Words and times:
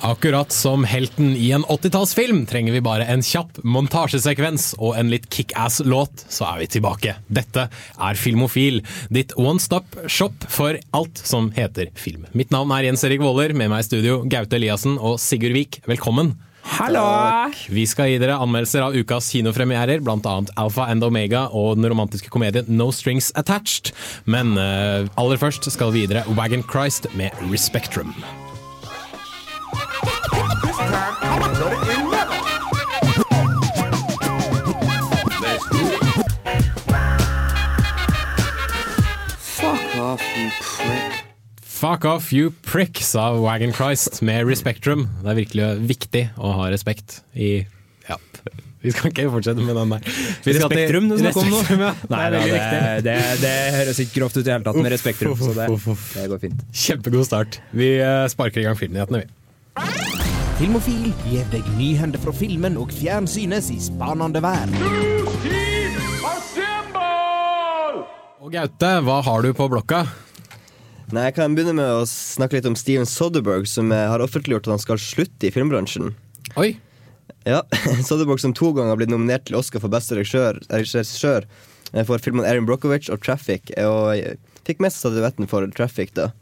Akkurat 0.00 0.52
som 0.52 0.84
helten 0.84 1.36
i 1.36 1.50
en 1.50 1.64
80-tallsfilm 1.64 2.44
trenger 2.46 2.72
vi 2.72 2.82
bare 2.84 3.06
en 3.10 3.22
kjapp 3.24 3.58
montasjesekvens 3.66 4.70
og 4.78 4.94
en 4.98 5.10
litt 5.10 5.26
kickass-låt, 5.34 6.22
så 6.30 6.46
er 6.52 6.60
vi 6.62 6.68
tilbake. 6.76 7.16
Dette 7.26 7.66
er 7.68 8.20
Filmofil, 8.20 8.84
ditt 9.10 9.34
one 9.34 9.58
stop 9.58 9.98
shop 10.06 10.46
for 10.54 10.78
alt 10.94 11.18
som 11.18 11.50
heter 11.56 11.90
film. 11.98 12.28
Mitt 12.30 12.54
navn 12.54 12.70
er 12.76 12.86
Jens 12.86 13.02
Erik 13.08 13.24
Våler, 13.26 13.56
med 13.58 13.72
meg 13.72 13.82
i 13.82 13.88
studio 13.90 14.20
Gaute 14.30 14.60
Eliassen 14.60 15.00
og 15.02 15.18
Sigurd 15.22 15.58
Vik. 15.58 15.82
Velkommen. 15.90 16.36
Hallo! 16.78 17.02
Vi 17.72 17.82
skal 17.88 18.12
gi 18.12 18.18
dere 18.22 18.38
anmeldelser 18.38 18.84
av 18.86 18.94
ukas 18.94 19.32
kinopremierer, 19.34 20.02
bl.a. 20.04 20.34
Alpha 20.60 20.86
and 20.92 21.02
Omega 21.02 21.48
og 21.50 21.78
den 21.80 21.90
romantiske 21.90 22.30
komedien 22.30 22.70
No 22.70 22.92
Strings 22.94 23.32
Attached. 23.34 23.90
Men 24.30 24.54
uh, 24.54 25.08
aller 25.18 25.40
først 25.40 25.66
skal 25.74 25.94
vi 25.94 26.04
gi 26.04 26.12
dere 26.12 26.28
Wagon 26.38 26.62
Christ 26.70 27.10
med 27.18 27.34
Respectrum. 27.50 28.14
Fuck 39.58 39.96
off, 39.96 40.22
you 40.36 40.50
prick. 40.60 41.24
Fuck 41.62 42.04
off, 42.04 42.32
you 42.32 42.50
prick, 42.62 42.98
sa 43.02 43.32
Wagon 43.38 43.72
Christ 43.72 44.22
med 44.22 44.46
Respectrum. 44.46 45.06
Det 45.22 45.30
er 45.32 45.38
virkelig 45.38 45.66
viktig 45.88 46.22
å 46.38 46.52
ha 46.58 46.70
respekt 46.72 47.20
i 47.34 47.66
Ja. 48.08 48.16
Vi 48.82 48.92
skal 48.94 49.10
ikke 49.10 49.26
fortsette 49.32 49.62
med 49.62 49.74
den 49.74 49.90
der. 49.90 50.04
Vi 50.06 50.54
skal 50.54 50.68
Respektrum 50.68 51.08
du 51.10 51.16
snakker 51.18 51.40
om 51.42 51.50
nå? 51.50 51.62
Ja. 51.82 51.90
Nei, 52.12 52.24
det 52.30 52.42
er 52.46 52.52
det, 52.52 52.76
det, 53.08 53.16
det 53.42 53.54
høres 53.74 54.02
ikke 54.04 54.20
grovt 54.20 54.38
ut 54.38 54.44
i 54.46 54.52
hele 54.54 54.62
tatt 54.66 54.78
med 54.78 54.94
Respektrum, 54.94 55.34
så 55.42 55.54
det 55.58 56.28
går 56.30 56.42
fint. 56.46 56.62
Kjempegod 56.86 57.26
start. 57.26 57.58
Vi 57.74 57.96
eh, 57.98 58.24
sparker 58.30 58.62
i 58.62 58.68
gang 58.68 58.78
filmnyhetene, 58.78 59.24
vi. 59.24 59.37
Filmofil 60.58 61.12
gir 61.28 61.44
deg 61.52 61.66
nyhender 61.78 62.18
fra 62.18 62.32
filmen 62.34 62.78
og 62.80 62.90
fjernsynets 62.94 63.68
i 63.70 63.78
spanende 63.82 64.40
verden. 64.42 64.74
Og 68.42 68.50
Gaute, 68.54 68.90
hva 69.04 69.20
har 69.26 69.44
du 69.44 69.52
på 69.54 69.68
blokka? 69.70 70.02
Nei, 71.12 71.28
Jeg 71.28 71.36
kan 71.38 71.54
begynne 71.56 71.76
med 71.78 71.88
å 72.00 72.02
snakke 72.08 72.58
litt 72.58 72.66
om 72.68 72.76
Steven 72.76 73.06
Soderberg, 73.08 73.68
som 73.70 73.92
eh, 73.94 74.08
har 74.10 74.20
offentliggjort 74.20 74.66
at 74.68 74.74
han 74.74 74.82
skal 74.82 75.00
slutte 75.00 75.48
i 75.48 75.52
filmbransjen. 75.54 76.12
Oi, 76.60 76.74
Ja, 77.48 77.62
Soderberg 78.08 78.42
som 78.42 78.52
to 78.56 78.72
ganger 78.76 78.92
har 78.92 79.00
blitt 79.00 79.12
nominert 79.12 79.46
til 79.48 79.56
Oscar 79.60 79.80
for 79.84 79.92
beste 79.92 80.18
regissør, 80.18 81.46
eh, 81.94 82.04
for 82.04 82.20
filmene 82.24 82.50
Erin 82.50 82.66
Brockovich 82.68 83.08
og 83.14 83.22
Traffic, 83.24 83.70
og 83.80 84.10
eh, 84.18 84.36
fikk 84.68 84.82
mest 84.84 85.00
statuetten 85.00 85.48
for 85.48 85.64
Traffic. 85.76 86.12
da 86.18 86.32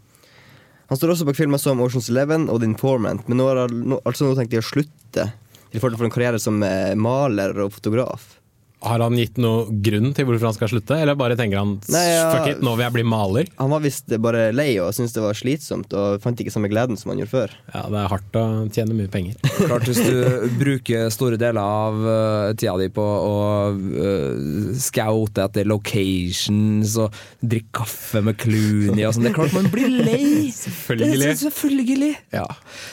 Han 0.86 0.98
står 0.98 1.12
også 1.12 1.26
bak 1.26 1.38
filmer 1.38 1.58
som 1.58 1.80
Oceans 1.82 2.08
Eleven 2.12 2.46
og 2.52 2.60
The 2.62 2.68
Informant, 2.70 3.26
men 3.26 3.40
nå 3.40 3.48
har 3.48 3.64
han 3.64 3.96
altså 4.04 4.28
nå 4.28 4.36
tenkt 4.38 4.54
å 4.54 4.62
slutte 4.62 5.28
til 5.72 5.82
forhold 5.82 5.98
for 5.98 6.06
en 6.06 6.14
karriere 6.14 6.40
som 6.42 6.62
eh, 6.62 6.94
maler 6.94 7.56
og 7.64 7.74
fotograf. 7.74 8.36
Har 8.84 9.00
han 9.00 9.16
gitt 9.16 9.38
noe 9.40 9.64
grunn 9.80 10.10
til 10.12 10.26
hvorfor 10.28 10.50
han 10.50 10.56
skal 10.56 10.68
slutte, 10.68 10.98
eller 11.00 11.16
bare 11.16 11.36
tenker 11.38 11.62
han 11.62 11.76
Nei, 11.88 12.02
ja. 12.10 12.26
fuck 12.34 12.50
it, 12.50 12.58
nå 12.60 12.74
vil 12.76 12.84
jeg 12.84 12.94
bli 12.98 13.04
maler? 13.08 13.48
Han 13.56 13.72
var 13.72 13.80
visst 13.80 14.12
bare 14.20 14.50
lei 14.52 14.68
og 14.84 14.92
syntes 14.92 15.14
det 15.16 15.22
var 15.24 15.38
slitsomt, 15.38 15.94
og 15.96 16.20
fant 16.20 16.42
ikke 16.42 16.52
samme 16.52 16.68
gleden 16.68 17.00
som 17.00 17.10
han 17.12 17.22
gjorde 17.22 17.32
før. 17.32 17.54
Ja, 17.72 17.86
det 17.92 18.02
er 18.02 18.12
hardt 18.12 18.36
å 18.36 18.44
tjene 18.76 18.98
mye 18.98 19.10
penger. 19.12 19.38
Klart 19.62 19.88
Hvis 19.88 20.02
du 20.04 20.44
bruker 20.60 21.08
store 21.14 21.38
deler 21.40 21.62
av 21.62 22.04
uh, 22.04 22.52
tida 22.58 22.76
di 22.82 22.90
på 22.92 23.06
å 23.06 23.32
uh, 23.72 24.76
scoute 24.76 25.46
etter 25.46 25.68
locations 25.68 26.98
og 27.00 27.16
drikke 27.40 27.72
kaffe 27.80 28.22
med 28.24 28.36
Clooney 28.40 29.06
og 29.08 29.16
sånn, 29.16 29.26
det 29.26 29.32
er 29.32 29.38
klart 29.40 29.56
man 29.56 29.70
blir 29.72 29.88
lei! 29.88 30.52
Selvfølgelig. 30.66 31.16
Det 31.16 31.32
er 31.32 31.38
selvfølgelig. 31.40 32.12
Ja. 32.34 32.44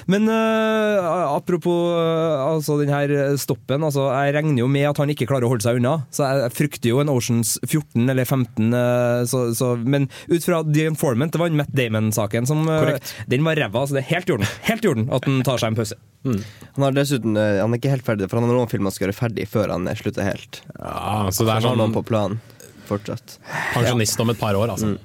Men 0.10 0.32
uh, 0.32 1.36
apropos 1.36 1.92
uh, 1.92 2.48
altså 2.48 2.80
den 2.80 2.92
her 2.94 3.36
stoppen, 3.40 3.84
altså, 3.84 4.08
jeg 4.16 4.38
regner 4.38 4.64
jo 4.64 4.72
med 4.72 4.88
at 4.90 5.04
han 5.04 5.12
ikke 5.12 5.28
klarer 5.30 5.48
å 5.48 5.54
holde 5.54 5.66
seg 5.66 5.73
unna. 5.80 5.96
Så 6.14 6.26
jeg, 6.28 6.54
frykter 6.56 6.92
jo 6.94 7.02
en 7.04 7.12
Oceans 7.14 7.56
14 7.66 8.08
eller 8.14 8.26
15. 8.26 8.72
uh, 8.74 9.24
så, 9.30 9.44
så, 9.58 9.74
men 9.80 10.10
ut 10.30 10.46
fra 10.46 10.64
The 10.68 10.88
Informant, 10.92 11.34
det 11.36 11.42
var 11.42 11.52
en 11.52 11.60
Matt 11.62 11.74
Damon-saken 11.76 12.50
som 12.50 12.66
uh, 12.68 12.80
Korrekt. 12.80 13.14
Den 13.32 13.46
var 13.48 13.60
ræva, 13.60 13.86
så 13.88 13.98
det 13.98 14.06
er 14.06 14.12
helt 14.16 14.30
i 14.30 14.38
orden. 14.38 14.50
Helt 14.70 14.86
i 14.86 14.92
orden 14.94 15.10
at 15.14 15.30
han 15.30 15.44
tar 15.46 15.62
seg 15.62 15.74
en 15.74 15.80
pause. 15.80 16.00
Han 16.24 16.84
har 16.84 16.92
dessuten, 16.96 17.36
eh, 17.38 17.60
han 17.60 17.74
er 17.74 17.82
ikke 17.82 17.92
helt 17.92 18.06
ferdig, 18.08 18.30
for 18.32 18.40
han 18.40 18.48
har 18.48 18.56
noen 18.56 18.70
filmer 18.72 18.88
han 18.88 18.96
skal 18.96 19.10
gjøre 19.10 19.18
ferdig 19.18 19.48
før 19.52 19.74
han 19.76 19.88
eh, 19.92 19.98
slutter 20.00 20.24
helt. 20.28 20.62
Ja, 20.78 21.28
så 21.36 21.44
det 21.44 21.58
er 21.58 21.68
Han 21.68 21.76
noen 21.76 21.90
sånn 21.90 21.98
på 21.98 22.06
planen 22.08 22.40
fortsatt. 22.88 23.38
pensjonist 23.74 24.20
om 24.24 24.32
et 24.32 24.40
par 24.40 24.56
år, 24.60 24.72
altså. 24.72 24.96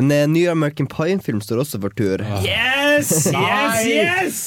En 0.00 0.12
eh, 0.12 0.26
ny 0.28 0.46
American 0.48 0.88
Pie-film 0.88 1.40
står 1.44 1.64
også 1.64 1.80
for 1.80 1.96
tur. 1.96 2.24
Yes! 2.44 3.28
Yes! 3.32 3.84
Yes! 3.88 4.38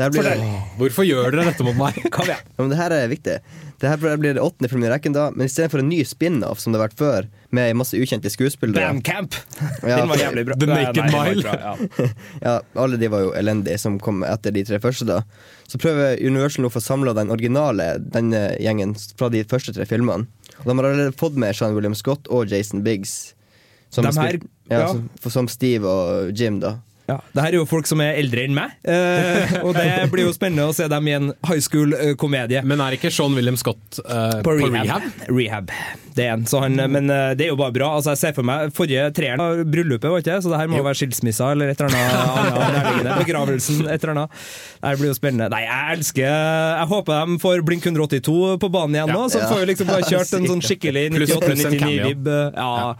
Det 0.00 0.06
her 0.06 0.12
blir, 0.14 0.44
Hvorfor 0.80 1.04
gjør 1.04 1.34
dere 1.34 1.50
dette 1.50 1.64
mot 1.66 1.76
meg? 1.76 1.98
Kom 2.14 2.24
igjen. 2.30 2.40
ja, 2.40 2.56
men 2.64 2.70
det 2.72 2.78
her 2.80 2.94
er 2.96 3.10
viktig. 3.10 3.34
Det 3.80 3.88
her 3.88 4.16
blir 4.20 4.34
det 4.36 4.42
åttende 4.44 4.68
filmen 4.68 4.88
i 4.88 4.92
rekken, 4.92 5.12
da 5.16 5.26
men 5.32 5.48
istedenfor 5.48 5.80
en 5.80 5.88
ny 5.88 5.98
spin-off 6.04 6.60
som 6.60 6.72
det 6.72 6.80
har 6.80 6.86
vært 6.90 6.98
før, 7.00 7.28
med 7.56 7.76
masse 7.80 7.96
ukjente 7.96 8.28
skuespillere 8.32 8.80
Bandcamp! 8.90 9.36
Ja. 9.90 10.00
Den 10.02 10.10
var 10.12 10.20
jævlig 10.20 10.44
bra. 10.50 10.56
The 10.60 10.68
Naked 10.68 11.00
nei, 11.00 11.22
Mile. 11.30 11.44
bra, 11.44 11.54
ja. 11.64 12.08
Ja, 12.46 12.54
Alle 12.84 12.98
de 13.00 13.08
var 13.12 13.24
jo 13.24 13.30
elendige, 13.40 13.78
som 13.80 13.96
kom 14.02 14.20
etter 14.28 14.52
de 14.56 14.64
tre 14.68 14.80
første. 14.84 15.06
da 15.08 15.22
Så 15.68 15.80
prøver 15.80 16.20
Universal 16.20 16.64
nå 16.66 16.68
å 16.72 16.74
få 16.76 16.82
samla 16.84 17.14
den 17.16 17.32
originale 17.32 17.94
denne 18.00 18.42
gjengen 18.60 18.92
fra 19.16 19.28
de 19.32 19.44
første 19.48 19.72
tre 19.76 19.88
filmene. 19.88 20.28
Og 20.60 20.68
De 20.68 20.76
har 20.76 20.90
allerede 20.90 21.16
fått 21.16 21.36
med 21.40 21.56
Sean 21.56 21.72
William 21.76 21.96
Scott 21.96 22.28
og 22.28 22.52
Jason 22.52 22.84
Biggs. 22.84 23.34
Som, 23.90 24.04
her- 24.06 24.36
spil- 24.36 24.44
ja, 24.70 24.84
ja. 24.84 24.92
som, 24.92 25.30
som 25.32 25.48
Steve 25.50 25.88
og 25.88 26.36
Jim, 26.36 26.60
da. 26.62 26.76
Ja, 27.10 27.16
det 27.34 27.42
her 27.44 27.54
er 27.56 27.58
jo 27.60 27.66
folk 27.68 27.88
som 27.90 28.00
er 28.04 28.16
eldre 28.20 28.44
enn 28.46 28.54
meg, 28.54 28.76
eh, 28.86 29.56
og 29.64 29.74
det 29.74 29.86
blir 30.12 30.28
jo 30.28 30.34
spennende 30.36 30.68
å 30.70 30.74
se 30.76 30.86
dem 30.90 31.08
i 31.10 31.14
en 31.16 31.32
high 31.48 31.62
school-komedie. 31.64 32.62
Men 32.70 32.82
er 32.84 32.94
ikke 32.98 33.10
Sean 33.12 33.34
William 33.34 33.56
Scott 33.58 33.98
eh, 34.04 34.38
På 34.46 34.54
på 34.60 34.68
rehab. 34.70 35.08
rehab? 35.28 35.72
Det 36.14 36.24
er 36.26 36.32
en, 36.34 36.42
så 36.50 36.58
han, 36.64 36.74
men 36.90 37.06
eh, 37.10 37.32
det 37.38 37.46
er 37.46 37.52
jo 37.52 37.58
bare 37.58 37.72
bra. 37.74 37.88
Altså, 37.98 38.12
jeg 38.14 38.20
ser 38.20 38.32
for 38.36 38.46
meg 38.46 38.72
Forrige 38.76 39.04
treeren 39.16 39.38
var 39.40 39.60
bryllupet, 39.70 40.08
var 40.10 40.22
ikke 40.22 40.32
det? 40.34 40.42
Så 40.44 40.50
det 40.52 40.58
her 40.60 40.70
må 40.72 40.80
være 40.84 40.98
skilsmissa 40.98 41.50
eller 41.54 41.70
et 41.72 41.80
eller 41.80 41.96
annet 41.96 42.98
annet. 43.00 43.12
Begravelsen, 43.24 43.84
et 43.86 44.02
eller 44.04 44.14
annet. 44.16 44.42
Det 44.82 44.94
blir 45.00 45.10
jo 45.12 45.16
spennende. 45.18 45.48
Nei, 45.54 45.62
jeg 45.66 45.96
elsker 45.98 46.26
Jeg 46.26 46.90
håper 46.92 47.30
de 47.30 47.38
får 47.46 47.64
Blink 47.68 47.86
182 47.86 48.36
på 48.62 48.70
banen 48.74 48.98
igjen 48.98 49.14
nå, 49.14 49.24
så 49.32 49.42
får 49.46 49.62
vi 49.64 49.70
liksom 49.72 49.90
bare 49.90 50.06
kjørt 50.10 50.34
en 50.40 50.48
sånn 50.50 50.62
skikkelig 50.66 51.06
Pluss- 51.14 51.34
pluss 51.40 51.64
en 51.66 51.78
cameo. 51.78 52.10
98-99-vib. 52.10 52.30
Ja. 52.58 52.94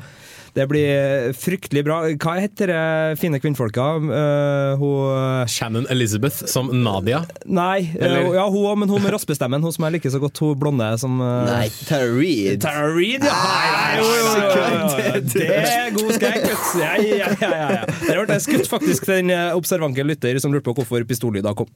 Det 0.57 0.67
blir 0.71 1.31
fryktelig 1.39 1.85
bra. 1.87 2.01
Hva 2.19 2.35
heter 2.41 2.71
det 2.73 3.19
fine 3.21 3.39
kvinnfolka? 3.43 3.87
Uh, 4.03 4.81
hun 4.81 5.47
Shannon 5.51 5.87
Elizabeth 5.93 6.45
som 6.51 6.71
Nadia. 6.83 7.23
Nei, 7.47 7.91
Eller- 7.99 8.27
eh, 8.27 8.35
ja, 8.39 8.47
hun 8.51 8.67
òg, 8.67 8.79
men 8.83 8.89
hun 8.91 9.03
med 9.05 9.15
raspestemmen. 9.15 9.63
Hun 9.63 9.73
som 9.73 9.87
jeg 9.87 9.99
liker 9.99 10.11
så 10.15 10.21
godt, 10.23 10.39
hun 10.43 10.59
blonde 10.59 10.89
som 11.01 11.21
uh... 11.23 11.45
Nei, 11.47 11.69
Tara 11.87 12.11
Reid. 12.11 12.61
Tara 12.65 12.89
Reed, 12.95 13.25
ja! 13.27 13.37
Nei, 13.37 14.01
jo, 14.01 14.09
jo, 14.11 14.27
jo. 14.27 15.23
Det 15.35 15.49
er 15.61 15.95
god 15.97 16.13
skrekk! 16.19 16.49
Ja, 16.81 16.93
ja, 16.99 17.31
ja, 17.41 17.51
ja. 17.81 17.85
Der 18.07 18.25
ble 18.25 18.39
jeg 18.39 18.47
skutt 18.49 18.71
faktisk 18.71 19.07
til 19.09 19.21
den 19.23 19.35
eh, 19.35 19.51
observante 19.57 20.05
lytter 20.07 20.39
som 20.43 20.55
lurte 20.55 20.71
på 20.71 20.81
hvorfor 20.81 21.07
pistollyder 21.09 21.57
kom. 21.59 21.71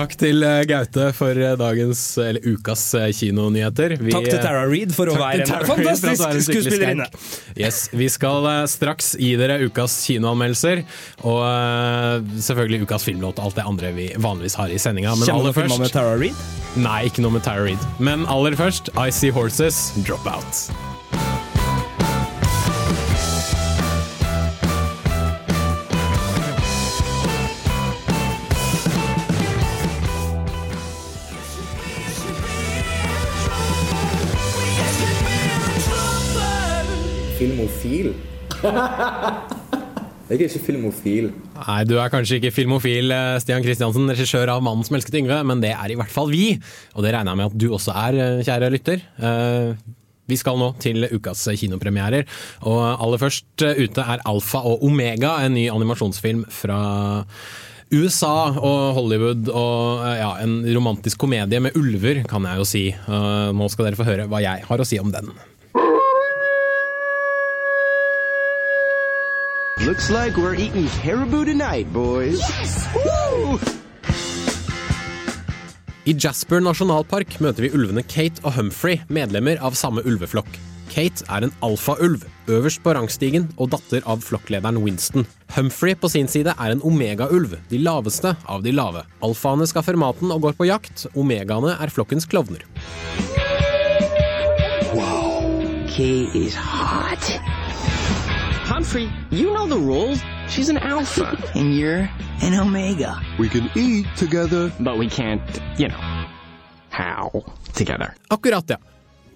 Takk 0.00 0.14
til 0.16 0.44
eh, 0.46 0.62
Gaute 0.68 1.10
for 1.16 1.36
eh, 1.36 1.56
dagens, 1.60 2.00
eller 2.22 2.40
ukas 2.48 2.82
eh, 2.96 3.10
kinonyheter. 3.12 3.96
Vi, 4.00 4.14
Takk 4.14 4.28
til 4.30 4.38
eh, 4.38 4.44
Tara 4.46 4.62
Reid 4.70 4.94
for 4.96 5.10
å 5.12 5.16
være 5.20 5.44
en 5.44 5.66
fantastisk 5.68 6.46
skuespillerinne. 6.48 7.08
Yes, 7.60 7.82
Vi 7.92 8.08
skal 8.12 8.48
eh, 8.48 8.62
straks 8.70 9.12
gi 9.20 9.34
dere 9.40 9.58
ukas 9.66 9.98
kinoanmeldelser, 10.08 10.84
og 11.28 11.42
eh, 11.44 12.32
selvfølgelig 12.48 12.88
ukas 12.88 13.04
filmlåt 13.10 13.42
og 13.42 13.50
alt 13.50 13.60
det 13.60 13.68
andre 13.74 13.92
vi 13.98 14.08
vanligvis 14.16 14.56
har 14.62 14.72
i 14.72 14.80
sendinga. 14.80 15.18
Men 15.20 15.28
Kommer 15.28 15.50
aller 15.50 15.58
først 15.58 15.74
filmer 15.74 15.84
med 15.84 15.96
Tara 15.98 16.16
Reid? 16.16 16.44
Nei, 16.80 16.98
ikke 17.10 17.26
noe 17.26 17.36
med 17.36 17.44
Tara 17.44 17.66
Reid. 17.68 17.88
Men 18.00 18.24
aller 18.32 18.56
først 18.56 18.92
I 18.96 19.10
See 19.12 19.34
Horses, 19.36 19.90
Drop 20.06 20.24
Filmofil? 37.90 38.14
Jeg 40.30 40.36
er 40.36 40.44
ikke 40.46 40.62
filmofil. 40.62 41.30
Nei, 41.56 41.78
du 41.90 41.96
er 41.98 42.10
kanskje 42.12 42.36
ikke 42.38 42.52
filmofil, 42.54 43.10
eh, 43.10 43.38
Stian 43.42 43.64
Kristiansen, 43.64 44.06
regissør 44.06 44.52
av 44.52 44.62
'Mannen 44.62 44.86
som 44.86 44.94
elsket 44.94 45.16
Yngve', 45.18 45.44
men 45.44 45.60
det 45.60 45.72
er 45.74 45.90
i 45.90 45.96
hvert 45.98 46.12
fall 46.12 46.30
vi. 46.30 46.60
Og 46.94 47.02
det 47.02 47.12
regner 47.14 47.32
jeg 47.32 47.36
med 47.40 47.46
at 47.50 47.58
du 47.58 47.66
også 47.70 47.90
er, 47.90 48.14
eh, 48.14 48.44
kjære 48.46 48.70
lytter. 48.70 49.02
Eh, 49.18 49.74
Vi 50.30 50.36
skal 50.36 50.56
nå 50.56 50.78
til 50.78 51.08
ukas 51.10 51.42
kinopremierer, 51.58 52.24
og 52.62 53.02
aller 53.02 53.18
først 53.18 53.44
ute 53.58 53.98
er 53.98 54.20
Alfa 54.24 54.58
og 54.58 54.84
Omega, 54.84 55.40
en 55.44 55.54
ny 55.54 55.66
animasjonsfilm 55.68 56.44
fra 56.48 57.34
USA 57.90 58.54
og 58.54 58.94
Hollywood 58.94 59.48
og 59.48 60.06
ja, 60.06 60.36
en 60.38 60.62
romantisk 60.72 61.18
komedie 61.18 61.58
med 61.60 61.74
ulver, 61.74 62.22
kan 62.28 62.44
jeg 62.44 62.56
jo 62.58 62.64
si. 62.64 62.94
Nå 63.08 63.68
skal 63.68 63.86
dere 63.86 63.96
få 63.96 64.06
høre 64.06 64.28
hva 64.28 64.40
jeg 64.40 64.62
har 64.68 64.78
å 64.78 64.86
si 64.86 65.00
om 65.00 65.10
den. 65.10 65.34
Looks 69.80 70.10
like 70.10 70.36
we're 70.36 70.56
eating 70.56 70.88
caribou 71.00 71.46
tonight, 71.46 71.90
boys. 71.90 72.36
I 76.04 76.12
Jasper 76.12 76.60
nasjonalpark 76.60 77.38
møter 77.40 77.64
vi 77.64 77.70
ulvene 77.72 78.02
Kate 78.04 78.42
og 78.44 78.58
Humphrey, 78.58 78.98
medlemmer 79.08 79.56
av 79.64 79.78
samme 79.80 80.02
ulveflokk. 80.04 80.50
Kate 80.92 81.24
er 81.32 81.46
en 81.46 81.54
alfaulv, 81.64 82.26
øverst 82.52 82.82
på 82.84 82.92
rangstigen 82.92 83.46
og 83.56 83.70
datter 83.72 84.04
av 84.04 84.20
flokklederen 84.26 84.82
Winston. 84.84 85.24
Humphrey 85.56 85.96
på 85.96 86.10
sin 86.12 86.28
side 86.28 86.52
er 86.52 86.74
en 86.74 86.84
omegaulv, 86.84 87.54
de 87.70 87.80
laveste 87.80 88.34
av 88.44 88.60
de 88.66 88.74
lave. 88.76 89.06
Alfaene 89.24 89.68
skaffer 89.70 89.96
maten 89.96 90.34
og 90.34 90.44
går 90.44 90.58
på 90.60 90.68
jakt, 90.68 91.06
omegaene 91.16 91.78
er 91.80 91.94
flokkens 91.94 92.28
klovner. 92.28 92.66
Wow, 94.92 95.40
Kate 95.88 96.36
is 96.36 96.58
hot. 96.58 97.32
Humphrey, 98.80 99.12
you 99.30 99.52
know 99.52 99.66
the 99.68 99.76
rules. 99.76 100.22
She's 100.48 100.70
an 100.70 100.78
alpha. 100.78 101.36
and 101.54 101.76
you're 101.76 102.08
an 102.40 102.54
omega. 102.54 103.20
We 103.38 103.46
can 103.50 103.68
eat 103.76 104.06
together. 104.16 104.72
But 104.80 104.96
we 104.96 105.06
can't, 105.06 105.42
you 105.76 105.88
know, 105.88 106.24
how 106.88 107.44
together. 107.74 108.14
Akkurat, 108.30 108.64
ja. 108.70 108.78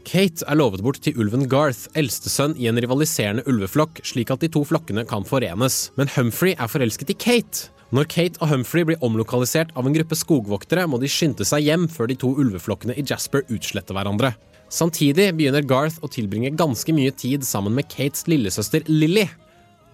Kate 0.05 0.49
er 0.49 0.56
lovet 0.56 0.81
bort 0.81 1.02
til 1.05 1.20
ulven 1.20 1.44
Garth, 1.44 1.91
eldstesønn 1.93 2.56
i 2.56 2.70
en 2.70 2.81
rivaliserende 2.81 3.44
ulveflokk, 3.44 4.00
slik 4.00 4.32
at 4.32 4.41
de 4.41 4.49
to 4.49 4.64
flokkene 4.64 5.05
kan 5.05 5.29
forenes. 5.29 5.90
Men 6.00 6.08
Humphrey 6.17 6.56
er 6.56 6.73
forelsket 6.73 7.12
i 7.12 7.19
Kate. 7.26 7.69
Når 7.93 8.08
Kate 8.08 8.40
og 8.40 8.49
Humphrey 8.49 8.88
blir 8.88 9.05
omlokalisert 9.05 9.76
av 9.76 9.85
en 9.85 9.93
gruppe 9.93 10.17
skogvoktere, 10.17 10.88
må 10.88 10.97
de 11.05 11.12
skynde 11.12 11.44
seg 11.44 11.69
hjem 11.69 11.85
før 11.93 12.08
de 12.08 12.17
to 12.17 12.32
ulveflokkene 12.32 12.97
i 12.97 13.05
Jasper 13.05 13.44
utsletter 13.52 13.93
hverandre. 13.93 14.32
Samtidig 14.72 15.31
begynner 15.38 15.62
Garth 15.66 16.00
å 16.02 16.08
tilbringe 16.11 16.50
ganske 16.58 16.93
mye 16.96 17.12
tid 17.14 17.44
sammen 17.46 17.75
med 17.76 17.88
Kates 17.93 18.26
lillesøster 18.31 18.87
Lily. 18.90 19.26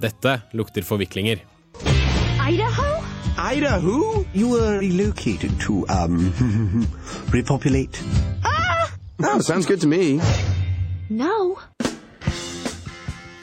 Dette 0.00 0.38
lukter 0.56 0.82
forviklinger. 0.86 1.42
Idaho? 2.40 2.88
Idaho? 3.36 4.24
You 4.34 4.48
were 4.54 4.78
relocated 4.80 5.52
to, 5.60 5.84
um, 5.88 6.32
repopulate. 7.34 8.00
Oh, 9.22 9.40
sounds 9.40 9.66
good 9.66 9.80
to 9.80 9.86
me. 9.88 10.20
No. 11.10 11.58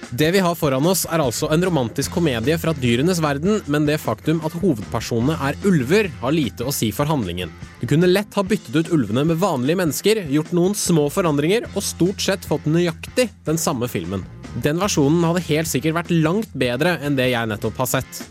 Det 0.09 0.31
vi 0.31 0.39
har 0.39 0.56
foran 0.56 0.86
oss, 0.88 1.01
er 1.12 1.19
altså 1.19 1.50
en 1.51 1.63
romantisk 1.68 2.13
komedie 2.15 2.56
fra 2.62 2.71
dyrenes 2.74 3.19
verden, 3.24 3.57
men 3.68 3.86
det 3.89 3.98
faktum 4.00 4.39
at 4.48 4.54
hovedpersonene 4.56 5.36
er 5.50 5.57
ulver, 5.68 6.07
har 6.21 6.31
lite 6.31 6.63
å 6.63 6.71
si 6.71 6.94
for 6.95 7.09
handlingen. 7.09 7.51
Du 7.81 7.88
kunne 7.92 8.07
lett 8.07 8.33
ha 8.39 8.44
byttet 8.48 8.75
ut 8.77 8.92
ulvene 8.95 9.25
med 9.27 9.42
vanlige 9.42 9.81
mennesker, 9.81 10.21
gjort 10.31 10.54
noen 10.56 10.77
små 10.80 11.09
forandringer, 11.12 11.68
og 11.75 11.83
stort 11.83 12.24
sett 12.24 12.48
fått 12.48 12.69
nøyaktig 12.71 13.27
den 13.50 13.59
samme 13.59 13.89
filmen. 13.92 14.24
Den 14.63 14.80
versjonen 14.80 15.27
hadde 15.27 15.44
helt 15.50 15.68
sikkert 15.69 15.98
vært 16.00 16.15
langt 16.24 16.56
bedre 16.56 16.95
enn 17.03 17.19
det 17.19 17.27
jeg 17.33 17.51
nettopp 17.51 17.83
har 17.83 17.92
sett. 17.98 18.24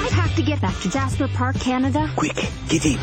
I 0.00 0.08
have 0.14 0.30
to 0.38 0.42
get 0.46 0.60
back 0.62 0.78
to 0.84 0.88
Jasper 0.88 1.26
Park, 1.34 1.58
Canada. 1.58 2.06
Quick, 2.16 2.46
get 2.70 2.86
in. 2.86 2.98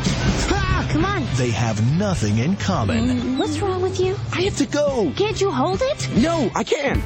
Ah, 0.56 0.88
come 0.90 1.04
on. 1.04 1.28
They 1.36 1.50
have 1.50 1.84
nothing 2.00 2.38
in 2.38 2.56
common. 2.56 3.12
Mm, 3.12 3.36
What's 3.38 3.60
wrong 3.60 3.82
with 3.82 4.00
you? 4.00 4.16
I 4.32 4.48
have 4.48 4.56
to 4.56 4.64
go. 4.66 5.12
Can't 5.20 5.38
you 5.40 5.50
hold 5.52 5.82
it? 5.84 6.08
No, 6.16 6.48
I 6.56 6.64
can't. 6.64 7.04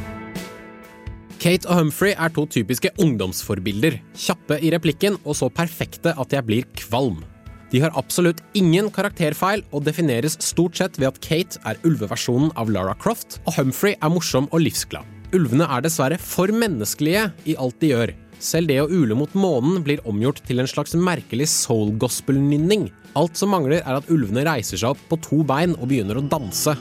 Kate 1.42 1.66
og 1.66 1.80
Humphrey 1.80 2.12
er 2.14 2.30
to 2.30 2.44
typiske 2.46 2.92
ungdomsforbilder. 3.02 3.96
Kjappe 4.14 4.60
i 4.62 4.70
replikken 4.70 5.16
og 5.24 5.34
så 5.34 5.48
perfekte 5.50 6.12
at 6.14 6.34
jeg 6.36 6.46
blir 6.46 6.68
kvalm. 6.78 7.24
De 7.72 7.80
har 7.82 7.94
absolutt 7.98 8.38
ingen 8.54 8.92
karakterfeil 8.94 9.64
og 9.72 9.82
defineres 9.88 10.36
stort 10.44 10.78
sett 10.78 11.00
ved 11.00 11.08
at 11.08 11.18
Kate 11.24 11.58
er 11.66 11.80
ulveversjonen 11.88 12.52
av 12.54 12.70
Lara 12.70 12.94
Croft, 12.94 13.40
og 13.42 13.56
Humphrey 13.56 13.96
er 13.96 14.12
morsom 14.12 14.46
og 14.52 14.62
livsglad. 14.62 15.08
Ulvene 15.34 15.66
er 15.66 15.82
dessverre 15.82 16.20
for 16.20 16.52
menneskelige 16.54 17.24
i 17.48 17.56
alt 17.58 17.80
de 17.82 17.90
gjør. 17.90 18.14
Selv 18.38 18.70
det 18.70 18.78
å 18.84 18.90
ule 18.92 19.16
mot 19.18 19.34
månen 19.34 19.82
blir 19.82 20.04
omgjort 20.06 20.44
til 20.46 20.62
en 20.62 20.70
slags 20.70 20.94
merkelig 20.94 21.48
soul 21.50 21.90
gospel-nynning. 21.98 22.86
Alt 23.18 23.40
som 23.40 23.50
mangler, 23.50 23.80
er 23.82 23.98
at 23.98 24.10
ulvene 24.12 24.46
reiser 24.46 24.78
seg 24.78 24.94
opp 24.94 25.02
på 25.10 25.18
to 25.26 25.42
bein 25.48 25.74
og 25.80 25.88
begynner 25.90 26.22
å 26.22 26.26
danse. 26.28 26.76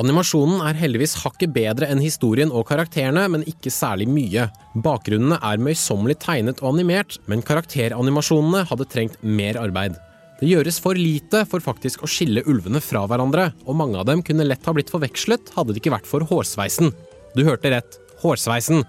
Animasjonen 0.00 0.62
er 0.64 0.78
heldigvis 0.80 1.18
hakket 1.20 1.50
bedre 1.52 1.88
enn 1.92 2.00
historien 2.00 2.52
og 2.56 2.64
karakterene, 2.70 3.26
men 3.28 3.42
ikke 3.50 3.72
særlig 3.74 4.06
mye. 4.08 4.46
Bakgrunnene 4.80 5.36
er 5.44 5.60
møysommelig 5.60 6.16
tegnet 6.22 6.62
og 6.62 6.70
animert, 6.70 7.18
men 7.28 7.44
karakteranimasjonene 7.44 8.62
hadde 8.70 8.86
trengt 8.88 9.18
mer 9.20 9.58
arbeid. 9.60 9.98
Det 10.40 10.48
gjøres 10.48 10.78
for 10.80 10.96
lite 10.96 11.42
for 11.50 11.60
faktisk 11.60 12.06
å 12.06 12.08
skille 12.08 12.46
ulvene 12.48 12.80
fra 12.80 13.02
hverandre, 13.10 13.50
og 13.68 13.76
mange 13.76 14.00
av 14.00 14.08
dem 14.08 14.24
kunne 14.24 14.46
lett 14.46 14.64
ha 14.64 14.72
blitt 14.72 14.92
forvekslet 14.92 15.52
hadde 15.58 15.74
det 15.74 15.82
ikke 15.82 15.92
vært 15.98 16.08
for 16.08 16.24
hårsveisen. 16.30 16.94
Du 17.36 17.44
hørte 17.44 17.74
rett. 17.74 18.00
Hårsveisen. 18.24 18.86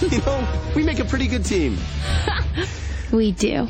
You 0.00 0.22
know, 0.24 0.40
we 0.74 0.82
make 0.82 0.98
a 0.98 1.04
pretty 1.04 1.28
good 1.28 1.44
team. 1.44 1.76
We 3.12 3.32
do. 3.32 3.66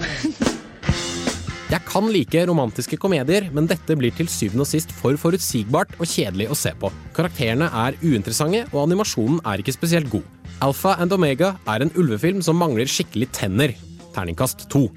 Jeg 1.71 1.87
kan 1.87 2.09
like 2.11 2.41
romantiske 2.51 2.97
komedier, 2.99 3.45
men 3.55 3.69
dette 3.71 3.95
blir 3.95 4.11
til 4.17 4.27
syvende 4.27 4.65
og 4.65 4.71
sist 4.73 4.91
for 4.91 5.15
forutsigbart 5.15 5.93
og 6.01 6.09
kjedelig 6.11 6.49
å 6.51 6.57
se 6.59 6.73
på. 6.75 6.91
Karakterene 7.15 7.69
er 7.85 7.95
uinteressante, 8.03 8.65
og 8.73 8.89
animasjonen 8.89 9.39
er 9.47 9.63
ikke 9.63 9.77
spesielt 9.77 10.11
god. 10.11 10.27
Alpha 10.67 10.97
and 10.99 11.15
Omega 11.15 11.55
er 11.71 11.87
en 11.87 11.95
ulvefilm 11.95 12.43
som 12.43 12.59
mangler 12.59 12.91
skikkelig 12.91 13.31
tenner. 13.39 13.77
Terningkast 14.17 14.67
to. 14.73 14.89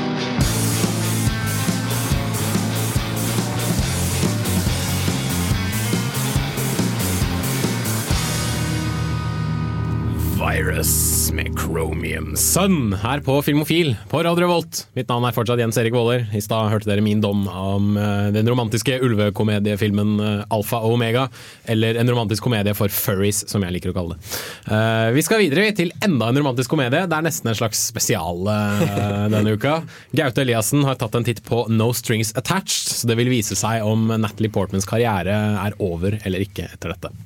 Virus 10.44 11.32
med 11.32 11.58
Chromium 11.58 12.36
Sun 12.36 12.92
her 13.02 13.20
på 13.20 13.42
Filmofil 13.42 13.94
på 14.10 14.18
Radio 14.22 14.44
Revolt. 14.44 14.82
Mitt 14.92 15.08
navn 15.08 15.24
er 15.24 15.32
fortsatt 15.32 15.62
Jens 15.62 15.78
Erik 15.80 15.94
Våler. 15.96 16.26
I 16.36 16.42
stad 16.44 16.68
hørte 16.68 16.90
dere 16.90 17.04
min 17.04 17.22
dom 17.22 17.46
om 17.48 17.94
eh, 17.96 18.28
den 18.34 18.50
romantiske 18.50 18.98
ulvekomediefilmen 19.06 20.12
eh, 20.20 20.44
Alfa 20.52 20.82
og 20.84 20.98
Omega. 20.98 21.24
Eller 21.64 21.96
en 21.96 22.12
romantisk 22.12 22.44
komedie 22.44 22.76
for 22.76 22.92
furries, 22.92 23.40
som 23.48 23.64
jeg 23.64 23.78
liker 23.78 23.94
å 23.94 23.96
kalle 23.96 24.18
det. 24.18 24.32
Eh, 24.68 25.08
vi 25.16 25.24
skal 25.24 25.40
videre 25.46 25.70
til 25.78 25.94
enda 26.04 26.28
en 26.28 26.42
romantisk 26.42 26.74
komedie. 26.76 27.06
Det 27.08 27.16
er 27.16 27.28
nesten 27.30 27.48
en 27.48 27.60
slags 27.62 27.86
spesial 27.94 28.44
denne 29.34 29.56
uka. 29.56 29.78
Gaute 30.12 30.44
Eliassen 30.44 30.84
har 30.84 31.00
tatt 31.00 31.16
en 31.16 31.24
titt 31.24 31.40
på 31.48 31.64
No 31.72 31.94
Strings 31.96 32.34
Attached, 32.36 32.98
så 32.98 33.08
det 33.08 33.16
vil 33.22 33.32
vise 33.32 33.56
seg 33.56 33.86
om 33.86 34.10
Natalie 34.12 34.52
Portmans 34.52 34.88
karriere 34.90 35.38
er 35.64 35.78
over 35.80 36.20
eller 36.20 36.44
ikke 36.44 36.68
etter 36.68 36.92
dette. 36.92 37.16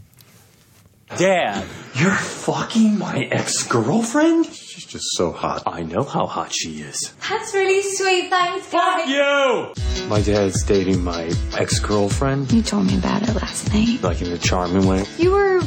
Dad, 1.17 1.65
you're 1.95 2.11
fucking 2.15 2.99
my 2.99 3.25
ex-girlfriend? 3.33 4.45
She's 4.47 4.85
just 4.85 5.07
so 5.17 5.33
hot. 5.33 5.63
I 5.67 5.83
know 5.83 6.03
how 6.05 6.27
hot 6.27 6.53
she 6.53 6.81
is. 6.83 7.15
That's 7.29 7.55
really 7.55 7.83
sweet. 7.83 8.29
Thanks, 8.29 8.71
guys. 8.71 9.09
You! 9.09 9.73
My 10.09 10.21
dad's 10.21 10.63
dating 10.65 11.03
my 11.03 11.33
ex-girlfriend, 11.57 12.53
You 12.53 12.63
told 12.63 12.87
me 12.87 12.99
about 12.99 13.23
it 13.23 13.35
last 13.35 13.73
night. 13.73 14.03
like 14.03 14.21
in 14.21 14.31
a 14.33 14.39
charming 14.39 14.87
way. 14.87 15.05
You 15.19 15.33
were 15.33 15.63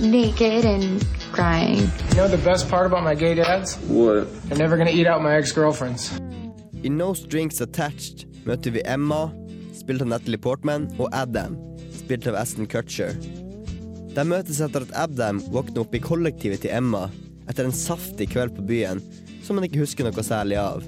naked 0.00 0.64
and 0.66 1.04
crying. 1.32 1.90
You 2.10 2.16
know 2.16 2.28
the 2.28 2.38
best 2.44 2.68
part 2.68 2.84
about 2.86 3.02
my 3.02 3.14
gay 3.14 3.34
dads? 3.34 3.76
What? 3.88 4.28
They're 4.48 4.58
never 4.58 4.76
gonna 4.76 4.90
eat 4.90 5.06
out 5.06 5.22
my 5.22 5.36
ex-girlfriends. 5.36 6.12
I 6.84 6.88
No 6.88 7.14
Strings 7.14 7.60
Attached 7.60 8.26
møter 8.44 8.70
vi 8.72 8.82
Emma, 8.84 9.30
spilt 9.72 10.02
av 10.02 10.08
Natalie 10.08 10.36
Portman, 10.38 10.90
og 10.98 11.08
Adam, 11.14 11.56
spilt 11.94 12.26
av 12.26 12.34
Aston 12.34 12.66
Kutcher. 12.66 13.14
De 14.12 14.24
møtes 14.28 14.60
etter 14.60 14.84
at 14.84 14.96
Abdam 15.06 15.40
våkner 15.52 15.84
opp 15.84 15.94
i 15.96 16.02
kollektivet 16.02 16.64
til 16.64 16.74
Emma 16.74 17.06
etter 17.48 17.64
en 17.64 17.76
saftig 17.76 18.28
kveld 18.34 18.52
på 18.56 18.64
byen 18.68 19.00
som 19.42 19.56
han 19.58 19.66
ikke 19.66 19.80
husker 19.82 20.06
noe 20.06 20.24
særlig 20.24 20.58
av. 20.60 20.84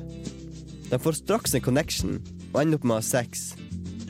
De 0.90 0.98
får 1.00 1.18
straks 1.22 1.56
en 1.56 1.64
connection 1.64 2.18
og 2.52 2.60
ender 2.60 2.78
opp 2.78 2.84
med 2.84 2.96
å 2.96 3.00
ha 3.00 3.06
sex. 3.06 3.54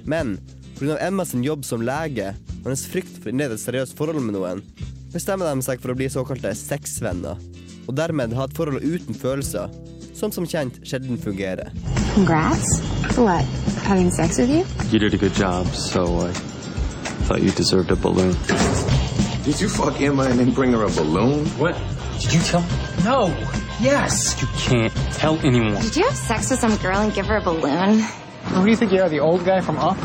Men 0.05 0.37
pga. 0.79 0.99
Emmas 1.07 1.31
sin 1.33 1.45
jobb 1.47 1.65
som 1.65 1.85
lege 1.87 2.33
og 2.65 2.67
hennes 2.67 2.87
frykt 2.91 3.21
for 3.21 3.31
å 3.31 3.35
innlede 3.35 3.57
et 3.57 3.63
seriøst 3.63 3.97
forhold 3.99 4.25
med 4.25 4.37
noen, 4.37 4.63
bestemmer 5.15 5.47
de 5.53 5.65
seg 5.65 5.83
for 5.83 5.93
å 5.93 5.99
bli 5.99 6.09
såkalte 6.11 6.51
sexvenner, 6.59 7.39
og 7.85 7.97
dermed 7.97 8.35
ha 8.35 8.49
et 8.49 8.57
forhold 8.57 8.83
uten 8.83 9.15
følelser, 9.15 9.71
som 10.17 10.33
som 10.33 10.47
kjent 10.49 10.81
sjelden 10.87 11.21
fungerer. 11.21 11.71
Congrats. 12.15 12.81
For 13.13 13.29
what? 13.29 13.45
Having 13.85 14.11
sex 14.17 14.39
with 14.39 14.51
you? 14.51 14.65
You 14.91 14.99
did 14.99 15.15
a 15.15 15.21
good 15.21 15.37
job, 15.37 15.69
so 15.75 16.07
I 16.25 16.33
thought 17.29 17.43
you 17.43 17.53
deserved 17.53 17.93
a 17.93 17.97
balloon. 17.97 18.35
Did 19.45 19.61
you 19.61 19.69
fuck 19.69 20.01
Emma 20.01 20.25
and 20.25 20.39
then 20.39 20.53
bring 20.53 20.73
her 20.73 20.85
a 20.85 20.89
balloon? 20.89 21.45
What? 21.61 21.77
Did 22.19 22.33
you 22.33 22.41
tell? 22.41 22.65
No. 23.05 23.29
Yes. 23.79 24.41
You 24.41 24.49
can't 24.57 24.95
tell 25.13 25.39
anyone. 25.45 25.83
Did 25.83 25.97
you 25.97 26.05
have 26.05 26.17
sex 26.17 26.51
with 26.51 26.61
some 26.61 26.77
girl 26.77 26.97
and 26.97 27.13
give 27.13 27.27
her 27.27 27.37
a 27.37 27.43
balloon? 27.43 28.01
Who 28.55 28.65
do 28.65 28.71
you 28.71 28.77
think 28.77 28.93
you 28.93 29.03
are, 29.03 29.11
the 29.11 29.21
old 29.21 29.45
guy 29.45 29.61
from 29.61 29.77
Up? 29.77 29.99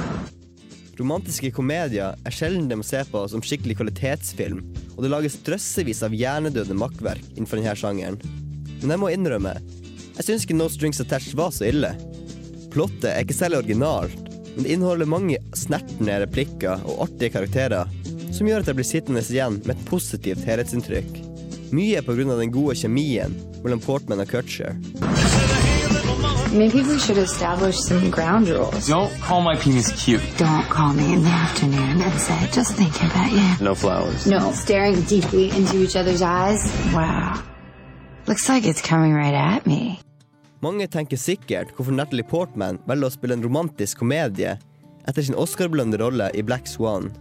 Romantiske 1.00 1.54
komedier 1.56 2.18
er 2.20 2.36
sjelden 2.36 2.68
det 2.68 2.76
må 2.76 2.84
se 2.84 3.00
på 3.08 3.22
som 3.32 3.40
skikkelig 3.40 3.78
kvalitetsfilm, 3.80 4.60
og 4.98 5.06
det 5.06 5.12
lages 5.14 5.38
drøssevis 5.48 6.04
av 6.04 6.12
hjernedøde 6.12 6.76
makkverk 6.76 7.24
innenfor 7.38 7.62
denne 7.62 7.76
sjangeren. 7.80 8.20
Men 8.82 8.92
jeg 8.92 9.00
må 9.00 9.14
innrømme, 9.16 9.54
jeg 10.18 10.28
syns 10.28 10.44
ikke 10.44 10.58
No 10.60 10.68
Strings 10.68 11.00
Attached 11.00 11.40
var 11.40 11.56
så 11.56 11.70
ille. 11.70 11.94
Plottet 12.76 13.08
er 13.14 13.24
ikke 13.24 13.40
særlig 13.40 13.62
originalt, 13.62 14.20
men 14.58 14.66
det 14.66 14.76
inneholder 14.76 15.08
mange 15.08 15.40
snertne 15.56 16.20
replikker 16.26 16.84
og 16.84 17.06
artige 17.08 17.32
karakterer, 17.38 17.88
som 18.36 18.48
gjør 18.48 18.64
at 18.64 18.70
jeg 18.70 18.78
blir 18.80 18.88
sittende 18.88 19.24
igjen 19.26 19.60
med 19.66 19.76
et 19.76 19.86
positivt 19.90 20.46
helhetsinntrykk. 20.48 21.20
Mye 21.76 22.00
er 22.00 22.06
på 22.06 22.16
grunn 22.18 22.32
av 22.34 22.42
den 22.42 22.54
gode 22.54 22.76
kjemien 22.80 23.36
mellom 23.64 23.82
Portman 23.84 24.24
og 24.24 24.32
Kutcher. 24.32 24.76
Maybe 26.52 26.82
we 26.82 26.98
should 26.98 27.20
establish 27.20 27.78
some 27.78 28.10
ground 28.10 28.48
rules. 28.50 28.90
Don't 28.90 29.14
call 29.22 29.42
my 29.42 29.56
penis 29.56 29.92
cute. 30.04 30.22
Don't 30.38 30.66
call 30.70 30.94
me 30.94 31.14
in 31.14 31.22
the 31.22 31.30
afternoon 31.30 32.02
and 32.02 32.20
say, 32.20 32.50
just 32.52 32.74
thinking 32.74 33.06
about 33.12 33.32
you. 33.32 33.66
No 33.66 33.76
flowers. 33.76 34.26
No, 34.26 34.52
staring 34.54 35.02
deeply 35.04 35.52
into 35.52 35.84
each 35.84 35.96
other's 35.96 36.24
eyes. 36.24 36.60
Wow. 36.92 37.44
Looks 38.26 38.50
like 38.50 38.66
it's 38.66 38.82
coming 38.82 39.14
right 39.14 39.36
at 39.36 39.68
me. 39.68 40.00
Mange 40.62 40.88
tenker 40.88 41.18
sikkert 41.18 41.70
hvorfor 41.76 41.94
Natalie 41.94 42.26
Portman 42.26 42.82
velger 42.90 43.08
å 43.08 43.14
spille 43.14 43.38
en 43.38 43.46
romantisk 43.46 44.02
komedie 44.02 44.58
etter 45.08 45.24
sin 45.24 45.38
Oscar-belønnede 45.38 46.02
rolle 46.02 46.32
i 46.34 46.42
Black 46.44 46.68
Swan. 46.68 47.12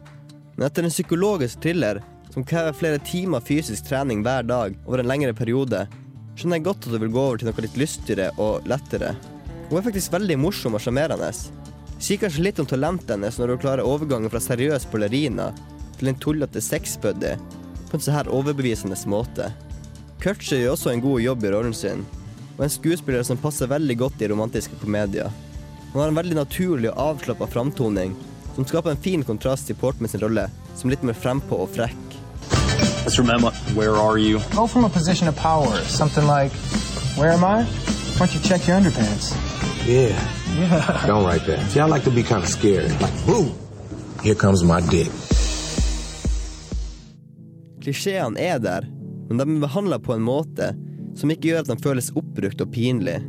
Men 0.58 0.66
etter 0.66 0.82
en 0.82 0.90
psykologisk 0.90 1.60
thriller 1.62 2.00
som 2.34 2.44
krever 2.44 2.74
flere 2.74 2.98
timer 2.98 3.40
fysisk 3.40 3.86
trening 3.86 4.24
hver 4.26 4.42
dag 4.42 4.74
over 4.88 4.98
en 4.98 5.06
lengre 5.06 5.30
periode, 5.38 5.84
skjønner 6.34 6.58
jeg 6.58 6.64
godt 6.66 6.88
at 6.88 6.94
du 6.96 6.98
vil 6.98 7.12
gå 7.14 7.20
over 7.22 7.38
til 7.38 7.46
noe 7.46 7.62
litt 7.62 7.76
lystigere 7.78 8.32
og 8.42 8.66
lettere. 8.66 9.12
Hun 9.68 9.78
er 9.78 9.84
faktisk 9.86 10.16
veldig 10.16 10.36
morsom 10.42 10.74
og 10.74 10.82
sjarmerende. 10.82 11.30
Sier 12.02 12.18
kanskje 12.18 12.42
litt 12.42 12.58
om 12.58 12.66
talentet 12.66 13.12
hennes 13.14 13.38
når 13.38 13.52
hun 13.54 13.60
klarer 13.62 13.86
overgangen 13.86 14.32
fra 14.32 14.42
seriøs 14.42 14.88
ballerina 14.90 15.52
til 16.00 16.10
en 16.10 16.18
tullete 16.18 16.62
sexbuddy 16.62 17.36
på 17.88 17.94
en 17.94 18.02
så 18.02 18.16
her 18.16 18.30
overbevisende 18.34 18.98
måte. 19.06 19.52
Kutcher 20.18 20.58
gjør 20.58 20.74
også 20.74 20.90
en 20.90 21.04
god 21.04 21.22
jobb 21.22 21.46
i 21.46 21.52
rollen 21.54 21.74
sin, 21.74 22.02
og 22.56 22.64
en 22.66 22.74
skuespiller 22.74 23.22
som 23.22 23.38
passer 23.38 23.70
veldig 23.70 23.98
godt 24.02 24.26
i 24.26 24.30
romantiske 24.34 24.80
komedier. 24.82 25.30
Han 25.92 26.02
har 26.02 26.10
en 26.10 26.18
veldig 26.18 26.40
naturlig 26.40 26.90
og 26.90 26.98
avslappa 27.12 27.46
framtoning, 27.46 28.18
som 28.58 28.66
skaper 28.66 28.90
en 28.90 28.96
fin 28.96 29.22
kontrast 29.22 29.68
til 29.68 29.76
Portman 29.78 30.10
sin 30.10 30.18
rolle, 30.18 30.48
som 30.74 30.90
litt 30.90 31.04
mer 31.06 31.14
frempå 31.14 31.60
og 31.62 31.68
frekk. 31.76 32.14
Mr. 33.06 33.22
Emma, 33.30 33.52
where 33.78 33.94
are 33.94 34.18
you? 34.18 34.40
Go 34.50 34.66
from 34.66 34.84
a 34.84 34.88
position 34.88 35.28
of 35.28 35.36
power. 35.36 35.78
Something 35.86 36.26
like, 36.26 36.50
where 37.14 37.30
am 37.30 37.44
I? 37.44 37.62
Why 37.62 38.26
don't 38.26 38.34
you 38.34 38.40
check 38.42 38.66
your 38.66 38.76
underpants? 38.80 39.30
Yeah. 39.86 40.18
Yeah. 40.58 41.06
Don't 41.06 41.22
write 41.24 41.46
that. 41.46 41.70
See, 41.70 41.78
I 41.78 41.86
like 41.86 42.02
to 42.02 42.10
be 42.10 42.24
kind 42.24 42.42
of 42.42 42.48
scared. 42.48 42.90
Like, 43.00 43.14
boom, 43.26 43.54
here 44.24 44.34
comes 44.34 44.64
my 44.64 44.80
dick. 44.90 45.12
Klisjeene 47.78 48.42
er 48.42 48.58
der, 48.58 48.90
men 49.28 49.38
de 49.38 49.46
er 49.46 49.62
behandla 49.68 50.00
på 50.02 50.16
en 50.16 50.26
måte 50.26 50.72
som 51.14 51.30
ikke 51.30 51.52
gjør 51.52 51.62
at 51.62 51.70
de 51.70 51.78
føles 51.78 52.10
oppbrukt 52.10 52.66
og 52.66 52.74
pinlig. 52.74 53.20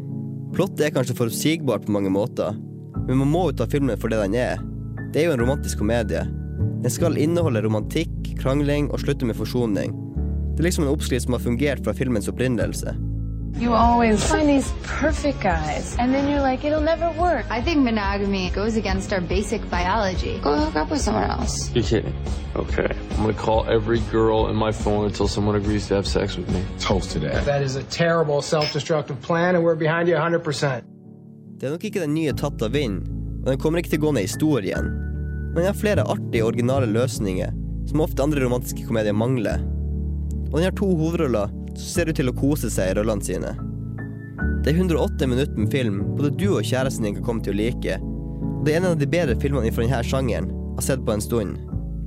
Plottet 0.57 0.87
er 0.87 0.97
kanskje 0.97 1.19
forutsigbart 1.21 1.85
på 1.85 1.93
mange 1.93 2.09
måter, 2.09 2.57
men 3.05 3.21
man 3.21 3.29
må 3.29 3.45
jo 3.51 3.59
ta 3.61 3.69
filmen 3.69 4.01
for 4.01 4.09
det 4.09 4.23
den 4.25 4.41
er. 4.41 4.65
Det 5.13 5.23
er 5.23 5.25
jo 5.25 5.33
en 5.33 5.41
romantisk 5.41 5.77
komedie. 5.81 6.21
Den 6.83 6.91
skal 6.93 7.17
inneholde 7.17 7.63
romantikk, 7.65 8.35
krangling 8.37 8.91
og 8.93 9.01
slutte 9.01 9.25
med 9.25 9.35
forsoning. 9.35 9.95
Det 10.53 10.61
er 10.61 10.67
liksom 10.67 10.83
en 10.85 10.91
oppskrift 10.91 11.25
som 11.25 11.33
har 11.33 11.41
fungert 11.41 11.81
fra 11.83 11.93
filmens 11.97 12.27
opprinnelse. 12.29 12.93
You 13.59 13.73
always 13.73 14.23
find 14.23 14.47
these 14.47 14.71
perfect 15.01 15.41
guys, 15.41 15.95
and 15.99 16.13
then 16.13 16.29
you're 16.29 16.41
like, 16.51 16.63
it'll 16.63 16.83
never 16.83 17.09
work. 17.19 17.45
I 17.49 17.61
think 17.61 17.83
monogamy 17.83 18.51
goes 18.51 18.77
against 18.77 19.11
our 19.11 19.21
basic 19.21 19.61
biology. 19.71 20.39
Go 20.43 20.55
hook 20.55 20.75
up 20.75 20.91
with 20.91 21.01
someone 21.01 21.23
else. 21.23 21.71
You're 21.73 21.83
kidding. 21.83 22.13
Okay. 22.55 22.87
I'm 23.11 23.21
gonna 23.21 23.33
call 23.33 23.65
every 23.67 23.99
girl 24.11 24.47
in 24.49 24.55
my 24.55 24.71
phone 24.71 25.05
until 25.05 25.27
someone 25.27 25.55
agrees 25.57 25.87
to 25.87 25.95
have 25.95 26.07
sex 26.07 26.37
with 26.37 26.47
me. 26.53 26.61
Toast 26.79 27.11
to 27.13 27.19
that. 27.19 27.45
That 27.45 27.63
is 27.63 27.75
a 27.75 27.83
terrible 27.83 28.41
self-destructive 28.41 29.19
plan, 29.21 29.55
and 29.55 29.63
we're 29.63 29.75
behind 29.75 30.07
you 30.07 30.15
100%. 30.15 30.83
Det 31.59 31.67
er 31.67 31.71
nok 31.71 31.83
ikke 31.83 31.99
den 31.99 32.13
nye 32.13 32.31
tatt 32.33 32.61
av 32.61 32.71
vind, 32.73 33.18
og 33.49 33.55
den 33.55 33.61
kommer 33.63 33.81
ikke 33.81 33.95
til 33.95 33.97
å 34.03 34.03
gå 34.03 34.09
ned 34.13 34.27
i 34.27 34.29
historien. 34.29 34.89
Men 35.49 35.55
den 35.57 35.67
har 35.71 35.77
flere 35.77 36.03
artige, 36.05 36.45
originale 36.45 36.85
løsninger 36.85 37.55
som 37.89 38.03
ofte 38.03 38.21
andre 38.21 38.43
romantiske 38.43 38.83
komedier 38.85 39.15
mangler. 39.17 39.63
Og 40.51 40.59
den 40.59 40.67
har 40.67 40.75
to 40.77 40.85
hovedroller 40.85 41.49
som 41.71 41.87
ser 41.87 42.11
ut 42.11 42.19
til 42.19 42.29
å 42.29 42.35
kose 42.37 42.69
seg 42.69 42.91
i 42.91 42.99
rollene 42.99 43.25
sine. 43.25 43.55
Det 44.61 44.69
er 44.69 44.83
108 44.83 45.31
minutter 45.31 45.57
med 45.57 45.73
film 45.73 45.97
både 46.13 46.29
du 46.37 46.45
og 46.51 46.69
kjæresten 46.69 47.07
din 47.07 47.17
kan 47.17 47.25
komme 47.25 47.41
til 47.41 47.55
å 47.55 47.57
like. 47.57 47.97
Og 48.03 48.61
det 48.67 48.75
er 48.75 48.83
en 48.83 48.91
av 48.91 49.01
de 49.01 49.09
bedre 49.09 49.39
filmene 49.41 49.73
fra 49.73 49.87
denne 49.87 50.05
sjangeren 50.05 50.53
jeg 50.53 50.77
har 50.77 50.87
sett 50.91 51.03
på 51.09 51.17
en 51.17 51.25
stund. 51.25 51.57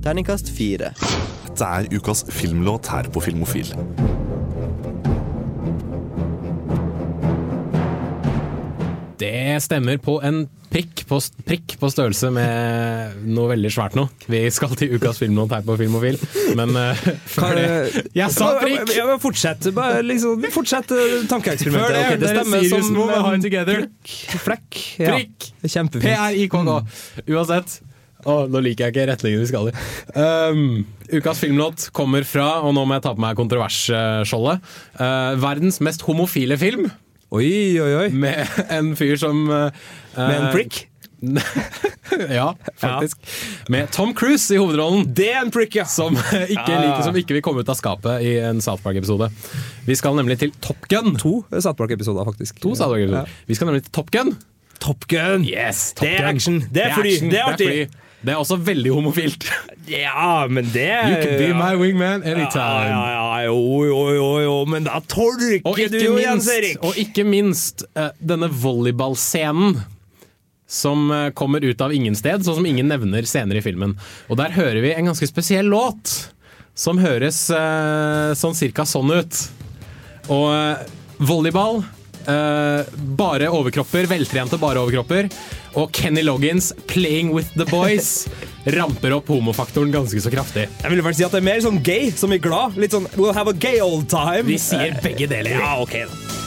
Terningkast 0.07 0.47
fire. 0.55 0.95
Dette 1.43 1.75
er 1.75 1.91
ukas 1.91 2.23
filmlåt 2.31 2.87
her 2.87 3.11
på 3.11 3.27
Filmofil. 3.27 3.75
Det 9.19 9.59
stemmer 9.67 9.99
på 9.99 10.21
en 10.23 10.45
prikk 10.73 11.03
på, 11.09 11.19
prikk 11.47 11.75
på 11.81 11.89
størrelse 11.93 12.31
med 12.33 13.21
noe 13.29 13.51
veldig 13.53 13.71
svært 13.73 13.97
nå. 13.97 14.07
Vi 14.31 14.41
skal 14.53 14.73
til 14.79 14.95
ukas 14.97 15.21
filmlåt 15.21 15.53
her 15.53 15.63
på 15.65 15.77
Filmofil, 15.79 16.17
men 16.57 16.73
uh, 16.79 17.05
før 17.29 17.55
det 17.59 18.03
Jeg 18.17 18.33
sa 18.33 18.53
prikk! 18.61 18.93
Ja, 18.97 19.07
men 19.11 19.21
fortsett, 19.23 19.69
bare 19.75 20.01
liksom, 20.05 20.43
fortsett 20.53 20.93
eh, 20.95 21.15
tankeeksperimentet. 21.29 21.87
Før 21.87 21.95
det, 21.95 22.03
okay, 22.07 22.21
det 22.23 22.33
stemmer 22.33 22.65
Sirius 22.65 22.89
som 22.89 22.99
må 22.99 23.07
en 23.33 23.45
together. 23.45 23.85
Prikk. 23.85 24.43
Flekk. 24.47 24.83
Ja. 25.03 25.15
Prikk! 25.15 25.49
Kjempefint. 25.63 26.07
P-r-i-k-k. 26.09 27.25
Uansett. 27.29 27.79
Å, 28.23 28.35
nå 28.47 28.61
liker 28.63 28.87
jeg 28.87 28.93
ikke 28.93 29.07
retningen 29.11 29.41
vi 29.43 29.47
skal 29.49 29.69
i. 29.69 29.73
Um, 30.15 30.83
ukas 31.11 31.41
filmlåt 31.43 31.89
kommer 31.95 32.25
fra, 32.27 32.63
og 32.63 32.75
nå 32.75 32.85
må 32.87 32.97
jeg 32.97 33.05
ta 33.05 33.11
på 33.15 33.23
meg 33.23 33.39
kontroversskjoldet, 33.39 34.75
uh, 34.99 35.33
verdens 35.43 35.81
mest 35.83 36.05
homofile 36.07 36.57
film. 36.59 36.87
Oi, 37.33 37.49
oi, 37.81 37.91
oi. 38.03 38.09
Med 38.13 38.45
en 38.69 38.91
fyr 38.99 39.15
som 39.17 39.45
uh, 39.49 39.69
Med 40.17 40.35
en 40.37 40.49
prick? 40.53 40.83
ja, 42.29 42.49
faktisk. 42.77 43.17
Med 43.71 43.87
Tom 43.95 44.11
Cruise 44.13 44.51
i 44.53 44.57
hovedrollen. 44.59 45.05
Det 45.15 45.29
er 45.31 45.39
en 45.45 45.51
prick, 45.55 45.75
ja! 45.79 45.85
Som 45.87 46.17
ikke, 46.19 46.65
Ja. 46.67 46.81
liker, 46.83 47.01
som 47.07 47.15
ikke 47.15 47.37
vil 47.37 47.41
komme 47.45 47.63
ut 47.63 47.71
av 47.71 47.77
skapet 47.79 48.25
i 48.27 48.33
en 48.43 48.59
South 48.61 48.83
Park-episode. 48.83 49.29
Vi 49.87 49.95
skal 49.95 50.17
nemlig 50.19 50.37
til 50.43 50.51
Top 50.61 50.83
Gun. 50.91 51.15
To 51.23 51.37
South 51.55 51.77
Park-episoder, 51.79 52.27
faktisk. 52.27 52.59
To 52.61 52.75
South 52.75 52.91
Park-episoder. 52.91 53.31
Vi 53.47 53.55
skal 53.57 53.71
nemlig 53.71 53.85
til 53.87 53.95
Top 53.95 54.11
Gun. 54.11 54.33
Top 54.83 55.07
Gun! 55.07 55.45
Yes, 55.47 55.93
Top 55.95 56.03
det 56.09 56.13
er 56.19 56.25
Gun. 56.27 56.35
action! 56.35 56.59
Det 56.75 56.83
er 56.83 56.93
fly! 56.99 57.13
action, 57.15 57.31
Det 57.31 57.39
er 57.39 57.53
artig! 57.53 57.89
Det 58.23 58.31
er 58.31 58.39
også 58.39 58.55
veldig 58.63 58.91
homofilt. 58.95 59.45
Ja, 59.91 60.45
men 60.47 60.69
det 60.71 60.87
You 60.87 61.15
can 61.19 61.33
be 61.41 61.49
my 61.57 61.73
wingman 61.75 62.23
anytime. 62.23 62.85
Ja, 62.87 62.99
ja, 63.11 63.15
ja, 63.17 63.49
jo, 63.49 63.57
jo, 63.83 63.97
jo, 64.15 64.27
jo, 64.45 64.53
men 64.71 64.85
da 64.87 65.01
tolker 65.11 65.89
du 65.91 65.97
jo, 65.99 66.13
Jens 66.21 66.47
Erik! 66.47 66.79
og 66.87 66.95
ikke 66.99 67.25
minst 67.27 67.83
eh, 67.99 68.13
denne 68.23 68.47
volleyballscenen. 68.47 69.81
Som 70.73 71.11
eh, 71.11 71.27
kommer 71.35 71.61
ut 71.61 71.81
av 71.83 71.91
ingen 71.93 72.15
sted, 72.17 72.45
sånn 72.45 72.61
som 72.61 72.65
ingen 72.65 72.87
nevner 72.89 73.27
senere 73.29 73.59
i 73.59 73.65
filmen. 73.65 73.97
Og 74.31 74.39
der 74.39 74.55
hører 74.55 74.79
vi 74.81 74.93
en 74.95 75.11
ganske 75.11 75.27
spesiell 75.29 75.67
låt. 75.69 76.13
Som 76.73 77.03
høres 77.03 77.43
eh, 77.53 78.31
sånn 78.39 78.55
cirka 78.57 78.87
sånn 78.87 79.11
ut. 79.13 79.41
Og 80.31 80.47
eh, 80.55 80.87
volleyball 81.19 81.83
eh, 81.83 82.87
Bare 83.19 83.51
overkropper, 83.53 84.07
veltrente 84.09 84.57
bare 84.61 84.81
overkropper. 84.81 85.29
Og 85.79 85.91
Kenny 85.91 86.21
Loggins, 86.21 86.71
'Playing 86.87 87.33
with 87.33 87.49
the 87.57 87.65
Boys', 87.65 88.27
ramper 88.77 89.15
opp 89.17 89.27
homofaktoren 89.33 89.91
ganske 89.91 90.21
så 90.21 90.31
kraftig. 90.33 90.67
Jeg 90.83 90.93
vil 90.93 91.03
vel 91.03 91.17
si 91.17 91.25
at 91.25 91.33
det 91.33 91.41
er 91.41 91.49
mer 91.49 91.63
sånn 91.65 91.81
gay, 91.83 92.11
som 92.15 92.33
i 92.33 92.39
glad. 92.41 92.77
Litt 92.79 92.95
sånn 92.95 93.09
we'll 93.17 93.35
have 93.35 93.49
a 93.51 93.57
gay 93.57 93.81
old 93.83 94.07
time. 94.11 94.45
Vi 94.47 94.61
sier 94.61 94.95
begge 95.03 95.27
deler. 95.31 95.57
Ja, 95.57 95.75
ok 95.81 96.03
da. 96.05 96.42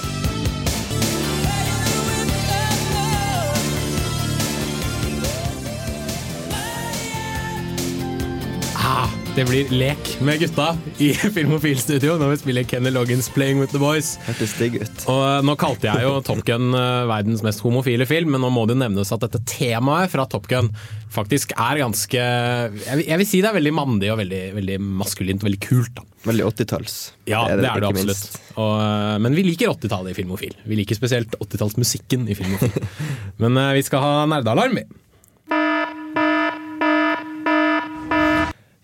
Det 9.37 9.45
blir 9.45 9.69
lek 9.69 10.07
med 10.25 10.39
gutta 10.41 10.71
i 10.97 11.11
Filmofil-studio 11.37 12.15
når 12.17 12.31
vi 12.31 12.37
spiller 12.41 12.65
Kenny 12.65 12.89
Loggins 12.89 13.27
'Playing 13.29 13.59
with 13.61 13.75
the 13.75 13.81
Boys'. 13.83 14.15
Hørtes 14.25 14.55
digg 14.57 14.79
ut. 14.81 15.05
Og 15.13 15.21
eh, 15.27 15.43
Nå 15.45 15.57
kalte 15.61 15.91
jeg 15.91 16.07
jo 16.07 16.15
Top 16.25 16.41
Gun 16.49 16.73
eh, 16.73 17.03
verdens 17.11 17.45
mest 17.45 17.61
homofile 17.61 18.07
film, 18.09 18.33
men 18.33 18.41
nå 18.41 18.49
må 18.55 18.65
det 18.71 18.79
nevnes 18.81 19.13
at 19.13 19.27
dette 19.27 19.43
temaet 19.45 20.15
fra 20.15 20.25
Top 20.33 20.49
Gun 20.49 20.73
faktisk 21.13 21.53
er 21.53 21.83
ganske 21.83 22.17
Jeg 22.17 23.21
vil, 23.21 23.29
si 23.29 23.43
det 23.45 23.53
er 23.53 23.59
veldig 23.59 23.77
mandig 23.77 24.09
og 24.15 24.23
veldig, 24.23 24.43
veldig 24.57 24.81
maskulint 25.05 25.45
og 25.45 25.51
veldig 25.51 25.63
kult. 25.69 25.93
da. 26.01 26.09
Veldig 26.33 26.51
80-talls. 26.55 26.99
Ja, 27.29 27.45
det 27.45 27.59
er 27.59 27.65
det, 27.67 27.73
ikke 27.77 27.93
absolutt. 27.93 28.43
Og, 28.57 28.75
eh, 28.81 29.17
men 29.27 29.37
vi 29.37 29.51
liker 29.51 29.75
80-tallet 29.77 30.15
i 30.15 30.21
Filmofil. 30.23 30.57
Vi 30.65 30.81
liker 30.81 30.97
spesielt 30.97 31.37
80-tallsmusikken 31.37 32.25
i 32.25 32.39
Filmofil. 32.41 32.73
men 33.45 33.67
vi 33.77 33.85
skal 33.85 34.01
ha 34.01 34.15
nerdealarm, 34.33 34.81
vi. 34.81 34.89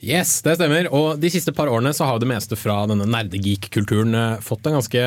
Yes, 0.02 0.40
det 0.42 0.56
stemmer. 0.58 0.88
Og 0.90 1.20
de 1.22 1.30
siste 1.30 1.54
par 1.54 1.70
årene 1.70 1.92
så 1.94 2.08
har 2.08 2.16
jo 2.16 2.24
det 2.24 2.32
meste 2.32 2.58
fra 2.58 2.80
denne 2.90 3.06
nerdegeek-kulturen 3.06 4.16
eh, 4.18 4.40
fått 4.42 4.66
en 4.66 4.80
ganske 4.80 5.04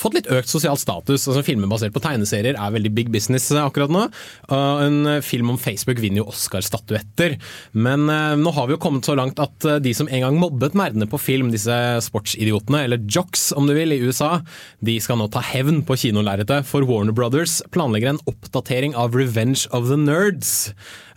Fått 0.00 0.16
litt 0.16 0.28
økt 0.32 0.50
sosial 0.50 0.78
status. 0.80 1.26
altså 1.28 1.42
Filmer 1.46 1.70
basert 1.70 1.92
på 1.94 2.00
tegneserier 2.02 2.56
er 2.56 2.72
veldig 2.74 2.90
big 2.96 3.10
business 3.14 3.50
eh, 3.52 3.60
akkurat 3.62 3.92
nå. 3.92 4.06
En 4.50 4.96
eh, 5.06 5.20
film 5.22 5.52
om 5.52 5.60
Facebook 5.60 6.00
vinner 6.02 6.22
jo 6.22 6.30
Oscar-statuetter. 6.32 7.36
Men 7.76 8.08
eh, 8.10 8.32
nå 8.40 8.54
har 8.56 8.66
vi 8.66 8.74
jo 8.74 8.80
kommet 8.82 9.06
så 9.06 9.14
langt 9.18 9.38
at 9.42 9.68
eh, 9.68 9.78
de 9.84 9.92
som 9.94 10.10
en 10.10 10.24
gang 10.24 10.40
mobbet 10.40 10.74
nerdene 10.78 11.06
på 11.10 11.20
film, 11.20 11.52
disse 11.54 11.76
sportsidiotene, 12.08 12.84
eller 12.86 13.06
jocks 13.06 13.50
om 13.54 13.68
du 13.68 13.76
vil, 13.76 13.94
i 13.94 14.00
USA, 14.02 14.40
de 14.82 14.96
skal 15.02 15.20
nå 15.20 15.28
ta 15.32 15.44
hevn 15.52 15.84
på 15.86 15.98
kinolerretet. 16.06 16.66
For 16.68 16.88
Warner 16.88 17.14
Brothers 17.14 17.60
planlegger 17.74 18.14
en 18.14 18.22
oppdatering 18.30 18.98
av 18.98 19.14
Revenge 19.18 19.68
of 19.70 19.92
the 19.92 20.00
Nerds. 20.00 20.72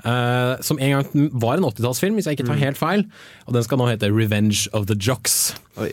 Eh, 0.05 0.61
som 0.65 0.79
en 0.79 0.93
gang 0.95 1.27
var 1.33 1.57
en 1.57 1.67
80-tallsfilm, 1.67 2.17
hvis 2.17 2.29
jeg 2.29 2.37
ikke 2.37 2.47
tar 2.49 2.61
helt 2.61 2.79
feil. 2.79 3.05
Og 3.49 3.57
den 3.57 3.65
skal 3.65 3.81
nå 3.81 3.89
hete 3.89 4.11
Revenge 4.13 4.69
of 4.73 4.87
the 4.91 4.97
Jocks. 4.97 5.55
uh, 5.77 5.89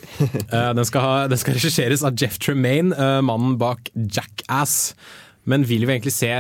den, 0.79 0.85
skal 0.89 1.05
ha, 1.05 1.27
den 1.33 1.41
skal 1.41 1.59
regisseres 1.59 2.05
av 2.07 2.17
Jeff 2.21 2.39
Tremaine, 2.43 2.95
uh, 2.97 3.21
mannen 3.25 3.59
bak 3.61 3.91
Jackass. 3.97 4.95
Men 5.51 5.65
vil 5.67 5.89
vi 5.89 5.97
egentlig 5.97 6.15
se 6.15 6.31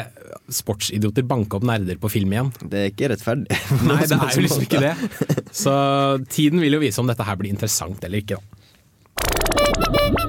sportsidioter 0.52 1.26
banke 1.26 1.58
opp 1.58 1.66
nerder 1.66 1.98
på 1.98 2.10
film 2.12 2.34
igjen? 2.36 2.52
Det 2.62 2.78
er 2.78 2.92
ikke 2.92 3.10
rettferdig. 3.10 3.60
Nei, 3.88 4.00
det 4.06 4.18
er 4.18 4.36
jo 4.36 4.46
liksom 4.46 4.66
ikke 4.68 4.82
det. 4.84 4.94
Så 5.50 5.74
tiden 6.30 6.62
vil 6.62 6.78
jo 6.78 6.82
vise 6.84 7.02
om 7.02 7.10
dette 7.10 7.26
her 7.26 7.40
blir 7.40 7.50
interessant 7.50 8.04
eller 8.06 8.22
ikke. 8.22 8.38
Da. 8.38 10.21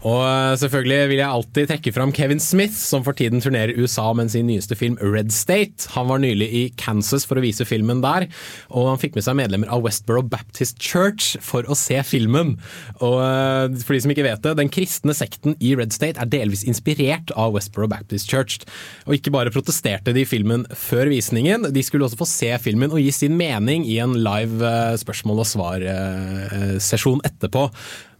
Og 0.00 0.22
eh, 0.24 0.54
selvfølgelig 0.56 1.08
vil 1.10 1.20
jeg 1.20 1.28
alltid 1.28 1.68
trekke 1.68 1.92
fram 1.92 2.12
Kevin 2.16 2.40
Smith, 2.40 2.72
som 2.72 3.04
for 3.04 3.16
tiden 3.16 3.42
turnerer 3.44 3.76
USA 3.76 4.06
med 4.16 4.32
sin 4.32 4.46
nyeste 4.48 4.76
film 4.78 4.96
Red 5.02 5.32
State. 5.34 5.90
Han 5.96 6.08
var 6.08 6.22
nylig 6.22 6.48
i 6.56 6.62
Kansas 6.80 7.26
for 7.28 7.36
å 7.36 7.44
vise 7.44 7.66
filmen 7.68 8.00
der, 8.00 8.28
og 8.72 8.88
han 8.94 9.00
fikk 9.02 9.18
med 9.18 9.26
seg 9.26 9.36
medlemmer 9.36 9.68
av 9.72 9.84
Westboro 9.84 10.24
Baptist 10.24 10.80
Church 10.80 11.36
for 11.44 11.68
å 11.68 11.76
se 11.76 12.00
filmen. 12.06 12.56
Og 13.04 13.18
eh, 13.20 13.76
for 13.84 13.96
de 13.96 14.02
som 14.06 14.14
ikke 14.14 14.24
vet 14.24 14.44
det, 14.46 14.56
den 14.60 14.72
kristne 14.72 15.16
sekten 15.16 15.58
i 15.60 15.74
Red 15.76 15.92
State 15.96 16.20
er 16.20 16.32
delvis 16.32 16.64
inspirert 16.64 17.34
av 17.36 17.52
Westboro 17.58 17.90
Baptist 17.92 18.32
Church. 18.32 18.64
Og 19.04 19.18
ikke 19.18 19.34
bare 19.36 19.52
protesterte 19.52 20.16
de 20.16 20.24
filmen 20.28 20.64
før 20.72 21.12
visningen, 21.12 21.68
de 21.74 21.84
skulle 21.84 22.08
også 22.08 22.22
få 22.22 22.30
se 22.30 22.54
filmen 22.64 22.92
og 22.92 23.04
gi 23.04 23.12
sin 23.12 23.36
mening 23.36 23.84
i 23.84 24.00
en 24.00 24.16
live 24.16 24.64
eh, 24.64 24.96
spørsmål 25.00 25.44
og 25.44 25.50
svar-sesjon 25.52 27.20
etterpå. 27.28 27.68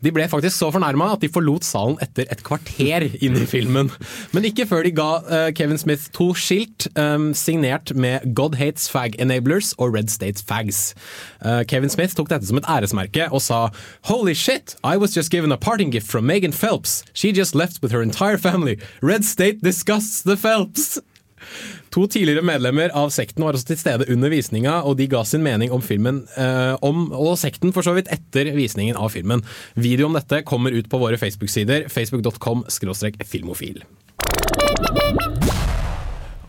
De 0.04 0.12
ble 0.14 0.26
faktisk 0.30 0.56
så 0.56 0.70
fornærma 0.72 1.10
at 1.14 1.24
de 1.24 1.30
forlot 1.32 1.66
salen 1.66 1.98
etter 2.04 2.28
et 2.32 2.42
kvarter 2.46 3.06
inn 3.20 3.36
i 3.36 3.46
filmen. 3.48 3.90
Men 4.34 4.46
ikke 4.48 4.66
før 4.70 4.86
de 4.86 4.94
ga 4.96 5.08
uh, 5.20 5.48
Kevin 5.56 5.80
Smith 5.80 6.08
to 6.16 6.30
skilt 6.38 6.88
um, 6.96 7.30
signert 7.36 7.92
med 7.94 8.24
God 8.34 8.56
Hates 8.60 8.88
Fag 8.90 9.18
Enablers 9.20 9.74
og 9.78 9.94
Red 9.96 10.08
States 10.12 10.44
Fags. 10.46 10.94
Uh, 11.44 11.62
Kevin 11.68 11.92
Smith 11.92 12.16
tok 12.16 12.32
dette 12.32 12.48
som 12.48 12.60
et 12.60 12.70
æresmerke 12.70 13.28
og 13.30 13.44
sa 13.44 13.68
Holy 14.08 14.34
shit, 14.34 14.76
I 14.84 14.96
was 14.96 15.16
just 15.16 15.30
given 15.30 15.52
a 15.52 15.60
parting 15.60 15.92
gift 15.92 16.08
from 16.08 16.26
Megan 16.26 16.52
Phelps. 16.52 17.04
She 17.12 17.32
just 17.32 17.54
left 17.54 17.82
with 17.82 17.92
her 17.92 18.02
entire 18.02 18.38
family. 18.38 18.78
Red 19.02 19.24
State 19.24 19.62
disgusts 19.62 20.22
the 20.22 20.36
Phelps. 20.36 20.98
To 21.94 22.06
tidligere 22.10 22.44
medlemmer 22.46 22.92
av 22.96 23.10
sekten 23.14 23.44
var 23.44 23.56
også 23.56 23.72
til 23.72 23.80
stede 23.80 24.08
under 24.12 24.32
visninga, 24.32 24.80
og 24.86 24.98
de 25.00 25.08
ga 25.10 25.24
sin 25.26 25.44
mening 25.46 25.72
om 25.74 25.82
filmen 25.84 26.22
eh, 26.38 26.74
om, 26.86 27.08
og 27.16 27.38
sekten 27.40 27.74
for 27.74 27.86
så 27.86 27.96
vidt 27.96 28.10
etter 28.14 28.52
visningen 28.56 28.98
av 28.98 29.12
filmen. 29.14 29.44
Video 29.74 30.10
om 30.10 30.18
dette 30.18 30.44
kommer 30.48 30.74
ut 30.74 30.90
på 30.90 31.00
våre 31.02 31.18
Facebook-sider, 31.20 31.88
facebook.com 31.90 32.66
filmofil. 33.26 33.82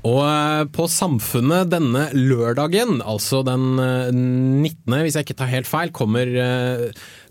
Og 0.01 0.21
eh, 0.25 0.63
på 0.74 0.88
Samfunnet 0.89 1.69
denne 1.69 2.07
lørdagen, 2.17 3.01
altså 3.05 3.43
den 3.45 3.77
eh, 3.81 4.10
19., 4.13 4.98
hvis 5.03 5.17
jeg 5.17 5.27
ikke 5.27 5.39
tar 5.43 5.51
helt 5.54 5.69
feil, 5.69 5.93
kommer 5.93 6.32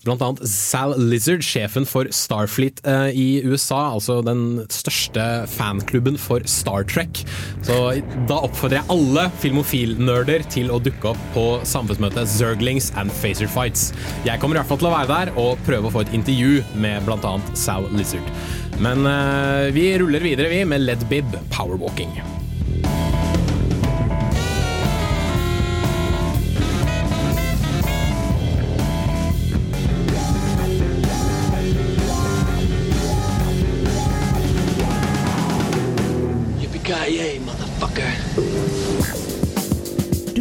annet 0.09 0.49
Sal 0.49 0.95
Lizard, 0.97 1.45
sjefen 1.45 1.85
for 1.89 2.09
Starfleet 2.15 2.81
eh, 2.89 3.11
i 3.13 3.27
USA, 3.45 3.93
altså 3.93 4.21
den 4.25 4.63
største 4.73 5.27
fanklubben 5.53 6.17
for 6.21 6.41
Star 6.49 6.87
Trek. 6.89 7.21
Så 7.67 7.77
da 8.31 8.41
oppfordrer 8.41 8.81
jeg 8.81 8.91
alle 8.97 9.27
filmofil-nerder 9.43 10.47
til 10.53 10.73
å 10.73 10.81
dukke 10.81 11.13
opp 11.13 11.23
på 11.37 11.47
samfunnsmøtet 11.69 12.33
Zerglings 12.33 12.91
and 13.01 13.13
Phaser 13.21 13.51
Fights. 13.51 13.91
Jeg 14.25 14.41
kommer 14.41 14.57
i 14.57 14.63
hvert 14.63 14.73
fall 14.73 14.81
til 14.81 14.91
å 14.91 14.97
være 14.97 15.13
der 15.13 15.35
og 15.37 15.61
prøve 15.69 15.91
å 15.91 15.95
få 15.99 16.07
et 16.07 16.17
intervju 16.17 16.65
med 16.81 17.05
annet 17.21 17.57
Sal 17.59 17.89
Lizard. 17.93 18.37
Men 18.81 19.05
eh, 19.05 19.69
vi 19.77 19.91
ruller 20.01 20.25
videre, 20.25 20.49
vi, 20.49 20.65
med 20.65 20.89
Ledbib 20.89 21.37
Powerwalking. 21.53 22.40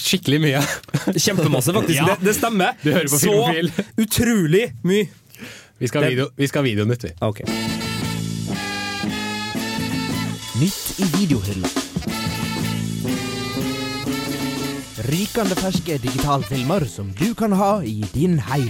skikkelig 0.00 0.40
mye. 0.42 0.60
Kjempemasse, 1.16 1.74
faktisk. 1.76 1.98
Ja. 2.00 2.06
Det, 2.14 2.30
det 2.30 2.36
stemmer. 2.38 2.76
Du 2.82 2.90
hører 2.92 3.08
på 3.10 3.18
Så 3.20 3.30
Filmofil. 3.30 3.72
utrolig 4.04 4.64
mye. 4.86 5.08
Vi 5.80 5.88
skal 5.88 6.04
ha 6.04 6.10
video, 6.12 6.28
videonytt, 6.36 7.04
vi. 7.04 7.12
Okay. 7.24 7.46
Nytt 10.60 11.00
i 11.00 11.06
videohylla. 11.16 11.68
Rykende 15.10 15.56
ferske 15.56 15.96
digitalfilmer 16.02 16.84
som 16.84 17.08
du 17.16 17.30
kan 17.34 17.52
ha 17.56 17.78
i 17.82 18.02
din 18.12 18.36
heim. 18.50 18.68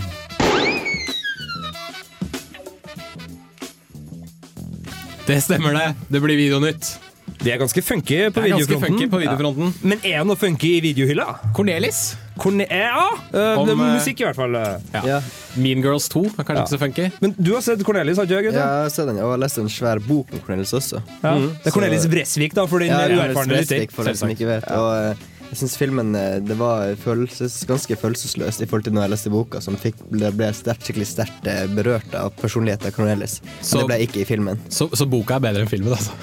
Det 5.27 5.41
stemmer 5.43 5.75
det. 5.75 5.95
Det 6.09 6.21
blir 6.23 6.37
videonytt. 6.39 6.95
De 7.41 7.51
er 7.53 7.57
ganske 7.61 7.81
funky 7.83 8.19
på 8.29 8.43
Det 8.43 8.51
er 8.51 8.53
ganske 8.53 8.67
videofronten. 8.69 8.99
funky 8.99 9.11
på 9.11 9.19
videofronten. 9.23 9.71
Ja. 9.73 9.89
Men 9.89 9.99
er 10.05 10.19
det 10.19 10.27
noe 10.29 10.37
funky 10.37 10.75
i 10.77 10.81
videohylla? 10.85 11.39
Cornelis. 11.57 12.17
Korne 12.41 12.67
ja, 12.69 13.07
Uh, 13.33 13.59
Om, 13.61 13.67
det 13.69 13.75
er 13.75 13.81
eh, 13.81 13.95
musikk 13.97 14.21
i 14.21 14.25
hvert 14.25 14.37
fall. 14.37 14.53
Ja. 14.93 15.01
Ja. 15.07 15.19
Mean 15.57 15.83
Girls 15.85 16.09
2 16.09 16.23
er 16.27 16.45
kanskje 16.45 16.57
Ja. 16.57 16.63
ikke 16.65 16.75
så 16.75 16.79
funky. 16.81 17.11
Men 17.21 17.35
du 17.39 17.53
har 17.55 17.61
sett 17.65 17.83
Cornelis, 17.85 18.17
har 18.19 18.27
du 18.27 18.37
ikke? 18.37 18.53
Ja, 18.53 18.59
jeg 18.61 18.85
har 18.85 18.89
sett 18.91 19.07
den, 19.07 19.17
og 19.17 19.23
jeg 19.25 19.31
har 19.31 19.43
lest 19.45 19.59
en 19.59 19.69
svær 19.69 19.99
bok 20.07 20.27
om 20.33 20.41
Cornelis 20.47 20.73
også. 20.73 21.01
Ja. 21.23 21.35
Mm. 21.37 21.49
Det 21.63 21.67
er 21.67 21.71
Cornelis 21.71 22.07
Bresvik, 22.07 22.55
da, 22.55 22.67
for 22.67 22.79
den 22.79 22.91
uerfarne 22.91 23.61
lytter. 23.61 25.17
Ikke 25.51 25.57
jeg 25.57 25.65
syns 25.65 25.73
filmen 25.81 26.13
eh, 26.15 26.37
det 26.47 26.55
var 26.61 26.93
følelses, 27.03 27.57
ganske 27.67 27.97
følelsesløst 27.99 28.63
i 28.63 28.67
forhold 28.71 28.85
til 28.87 28.95
når 28.95 29.03
jeg 29.09 29.11
leste 29.17 29.33
boka, 29.35 29.59
som 29.65 29.75
fikk, 29.83 29.97
ble, 30.13 30.29
ble 30.39 30.51
sterkt, 30.55 30.85
skikkelig 30.87 31.09
sterkt 31.11 31.49
eh, 31.51 31.65
berørt 31.75 32.13
av 32.15 32.29
personligheten 32.39 32.87
av 32.87 32.95
Cornelis. 32.95 33.41
Så- 33.61 33.81
Men 33.81 33.83
det 33.83 33.89
ble 33.91 33.99
ikke 34.07 34.21
i 34.23 34.27
filmen. 34.29 34.61
Så, 34.71 34.87
så 34.95 35.09
boka 35.11 35.41
er 35.41 35.43
bedre 35.49 35.65
enn 35.67 35.73
filmen, 35.73 35.91
altså. 35.97 36.15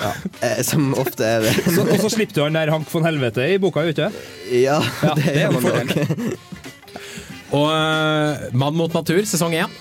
Eh, 0.47 0.61
som 0.63 0.93
ofte 0.95 1.27
er 1.27 1.43
det. 1.43 1.51
Så, 1.75 1.83
og 1.83 1.99
så 2.05 2.13
slipper 2.15 2.39
du 2.39 2.41
han 2.45 2.55
der 2.55 2.71
Hank 2.71 2.87
von 2.93 3.03
Helvete 3.03 3.49
i 3.51 3.57
boka, 3.59 3.83
vet 3.89 3.99
du? 3.99 4.07
Ja, 4.61 4.79
Ja, 5.03 5.11
det, 5.19 5.25
det 5.27 5.43
gjør 5.43 5.57
man 5.57 5.67
nok. 5.67 6.39
Og 7.57 7.67
uh, 7.67 8.47
Mann 8.59 8.75
mot 8.79 8.95
natur, 8.95 9.19
sesong 9.27 9.53
én. 9.59 9.75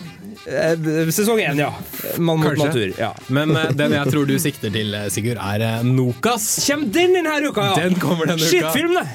Sesong 1.15 1.41
én, 1.43 1.59
ja. 1.59 1.71
Mann 2.19 2.39
mot 2.43 2.59
natur. 2.61 2.93
ja. 2.99 3.13
Men 3.31 3.55
den 3.79 3.95
jeg 3.97 4.11
tror 4.13 4.27
du 4.29 4.35
sikter 4.43 4.75
til, 4.75 4.95
Sigurd, 5.11 5.39
er 5.43 5.83
Nokas. 5.87 6.51
Kjem 6.67 6.85
den 6.95 7.15
denne 7.19 7.39
uka, 7.47 7.71
ja! 7.73 7.79
Den 7.87 7.95
kommer 8.03 8.27
denne 8.31 8.43
uka. 8.43 8.51
Skittfilm, 8.51 8.95
det! 8.99 9.07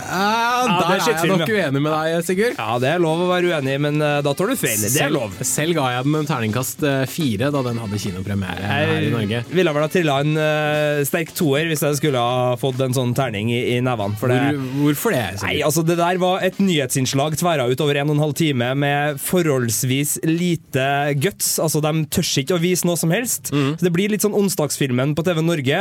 Er 0.00 0.70
der 0.70 0.94
er 0.96 1.06
jeg 1.08 1.30
nok 1.30 1.48
uenig 1.48 1.82
med 1.82 1.92
deg, 1.92 2.24
Sigurd. 2.26 2.56
Ja, 2.58 2.76
det 2.82 2.90
er 2.94 3.02
lov 3.02 3.22
å 3.24 3.28
være 3.30 3.50
uenig, 3.52 3.76
men 3.82 4.00
eh, 4.04 4.18
da 4.24 4.32
tar 4.36 4.50
du 4.50 4.56
feil. 4.58 4.80
Det 4.82 5.02
er 5.04 5.12
lov. 5.12 5.34
Selv 5.46 5.76
ga 5.78 5.86
jeg 5.94 6.06
den 6.06 6.18
en 6.20 6.28
terningkast 6.28 6.84
eh, 6.86 7.02
fire 7.10 7.50
da 7.54 7.62
den 7.66 7.80
hadde 7.82 8.00
kinopremiere 8.02 8.70
her 8.70 8.92
i 8.96 9.10
Norge. 9.12 9.42
Jeg 9.42 9.58
ville 9.58 9.74
vel 9.76 9.86
ha 9.86 9.90
trilla 9.92 10.18
en 10.24 10.36
uh, 10.38 11.02
sterk 11.08 11.32
toer 11.36 11.70
hvis 11.70 11.84
jeg 11.86 11.98
skulle 12.00 12.22
ha 12.22 12.56
fått 12.60 12.80
en 12.84 12.96
sånn 12.96 13.14
terning 13.16 13.52
i, 13.52 13.60
i 13.74 13.78
nevene. 13.84 14.18
Hvor, 14.20 14.34
hvorfor 14.80 15.16
det? 15.16 15.24
Sigurd? 15.40 15.46
Nei, 15.48 15.62
altså 15.66 15.84
Det 15.86 15.98
der 16.00 16.20
var 16.22 16.44
et 16.46 16.60
nyhetsinnslag 16.62 17.38
tverra 17.40 17.68
ut 17.70 17.84
over 17.84 18.00
en 18.00 18.12
og 18.12 18.18
en 18.18 18.24
halv 18.26 18.36
time 18.38 18.72
med 18.78 19.20
forholdsvis 19.22 20.18
lite 20.28 20.86
guts. 21.20 21.54
Altså 21.62 21.82
De 21.84 21.94
tør 22.12 22.32
ikke 22.44 22.58
å 22.58 22.62
vise 22.62 22.88
noe 22.88 22.98
som 23.00 23.12
helst. 23.14 23.52
Mm. 23.54 23.74
Så 23.78 23.88
Det 23.88 23.94
blir 23.94 24.12
litt 24.12 24.26
sånn 24.26 24.36
onsdagsfilmen 24.36 25.14
på 25.18 25.26
TV 25.26 25.42
Norge, 25.44 25.80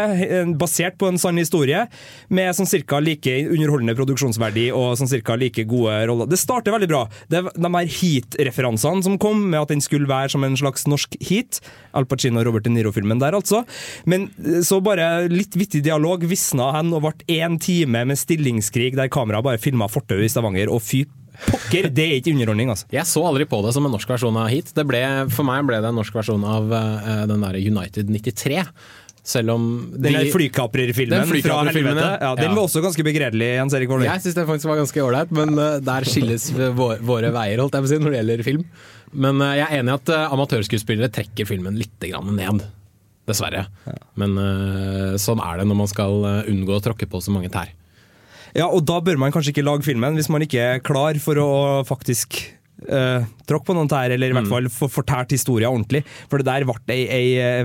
basert 0.60 0.98
på 1.00 1.10
en 1.10 1.20
sann 1.22 1.40
historie, 1.40 1.86
med 2.34 2.56
sånn 2.58 2.70
cirka 2.70 3.00
like 3.04 3.36
underholdende 3.50 3.96
produksjonsverdi 4.10 4.70
og 4.76 4.98
sånn 5.00 5.12
cirka 5.12 5.38
like 5.40 5.66
gode 5.70 5.96
roller. 6.10 6.30
Det 6.30 6.40
starter 6.42 6.74
veldig 6.74 6.90
bra. 6.90 7.06
Det 7.30 7.44
de 7.54 7.72
her 7.76 7.92
heat-referansene 8.00 9.06
som 9.06 9.18
kom, 9.22 9.46
med 9.52 9.62
at 9.62 9.74
den 9.74 9.84
skulle 9.84 10.10
være 10.10 10.34
som 10.34 10.46
en 10.46 10.58
slags 10.60 10.88
norsk 10.90 11.16
heat. 11.22 11.62
Al 11.98 12.08
Pacino 12.10 12.42
og 12.42 12.50
Robert 12.50 12.66
De 12.66 12.74
Niro-filmen 12.74 13.22
der, 13.22 13.38
altså. 13.38 13.64
Men 14.10 14.30
eh, 14.44 14.62
så 14.66 14.82
bare 14.84 15.30
litt 15.32 15.58
vittig 15.60 15.84
dialog 15.86 16.26
visna 16.30 16.72
hen 16.78 16.94
og 16.96 17.06
ble 17.06 17.40
én 17.40 17.60
time 17.62 18.04
med 18.10 18.20
stillingskrig 18.20 18.96
der 18.98 19.12
kameraet 19.12 19.46
bare 19.46 19.62
filma 19.62 19.90
fortauet 19.92 20.28
i 20.28 20.32
Stavanger, 20.32 20.72
og 20.74 20.84
fy 20.84 21.06
pokker, 21.40 21.88
det 21.96 22.06
er 22.06 22.18
ikke 22.20 22.34
underholdning, 22.34 22.72
altså. 22.74 22.88
Jeg 22.92 23.08
så 23.08 23.24
aldri 23.28 23.46
på 23.50 23.62
det 23.64 23.74
som 23.76 23.86
en 23.88 23.94
norsk 23.96 24.10
versjon 24.12 24.40
av 24.40 24.50
Heat. 24.52 24.74
Ble, 24.90 25.04
for 25.32 25.48
meg 25.48 25.68
ble 25.70 25.80
det 25.80 25.92
en 25.92 26.00
norsk 26.00 26.16
versjon 26.20 26.44
av 26.48 26.74
uh, 26.74 27.24
den 27.30 27.46
derre 27.46 27.62
United 27.62 28.12
93. 28.12 28.66
Selv 29.24 29.52
om 29.54 29.92
Den 29.94 30.14
der 30.16 30.30
flykaprerfilmen 30.34 31.20
Den 31.28 31.42
fra 31.44 31.64
helvete. 31.68 32.06
ja. 32.22 32.36
Den 32.36 32.50
Ja. 32.50 32.56
var 32.56 32.64
også 32.64 32.82
ganske 32.82 33.04
begredelig, 33.04 33.50
Jens 33.60 33.74
Erik 33.74 33.90
Våler. 33.90 34.06
Jeg 34.06 34.22
syns 34.24 34.36
det 34.36 34.48
faktisk 34.48 34.66
var 34.72 34.78
ganske 34.80 35.04
ålreit, 35.04 35.32
men 35.32 35.60
eh, 35.60 35.80
der 35.80 36.02
skilles 36.08 36.50
våre, 36.56 37.00
våre 37.02 37.32
veier 37.32 37.60
holdt 37.60 37.74
jeg 37.74 37.84
på 37.84 37.90
å 37.90 37.92
si, 37.92 37.98
når 38.00 38.12
det 38.12 38.20
gjelder 38.24 38.44
film. 38.48 38.64
Men 39.14 39.42
eh, 39.42 39.56
jeg 39.60 39.68
er 39.68 39.80
enig 39.84 39.92
i 39.92 39.98
at 40.00 40.10
eh, 40.10 40.34
amatørskuespillere 40.34 41.12
trekker 41.12 41.46
filmen 41.46 41.78
litt 41.78 42.00
grann 42.00 42.36
ned. 42.36 42.64
Dessverre. 43.30 43.68
Men 44.18 44.34
sånn 45.22 45.38
er 45.46 45.60
det 45.60 45.68
når 45.70 45.78
man 45.78 45.88
skal 45.92 46.24
unngå 46.50 46.80
å 46.80 46.82
tråkke 46.82 47.06
på 47.06 47.20
så 47.22 47.30
mange 47.30 47.52
tær. 47.54 47.70
Ja, 48.58 48.66
og 48.66 48.82
da 48.90 48.96
bør 49.06 49.20
man 49.22 49.30
kanskje 49.32 49.52
ikke 49.54 49.62
lage 49.68 49.86
filmen, 49.86 50.16
hvis 50.18 50.30
man 50.34 50.42
ikke 50.42 50.58
er 50.58 50.80
klar 50.82 51.14
for 51.22 51.38
å 51.38 51.50
faktisk 51.86 52.40
uh, 52.90 53.22
tråkke 53.46 53.68
på 53.70 53.76
noen 53.78 53.88
tær, 53.92 54.10
eller 54.10 54.32
i 54.32 54.34
Mm. 54.34 54.40
hvert 54.40 54.50
fall 54.50 54.70
få 54.74 54.90
fortalt 54.90 55.30
historien 55.30 55.70
ordentlig. 55.70 56.02
For 56.32 56.40
det 56.42 56.48
der 56.50 56.66
ble 56.66 56.80
ei, 56.90 57.06
ei 57.06 57.60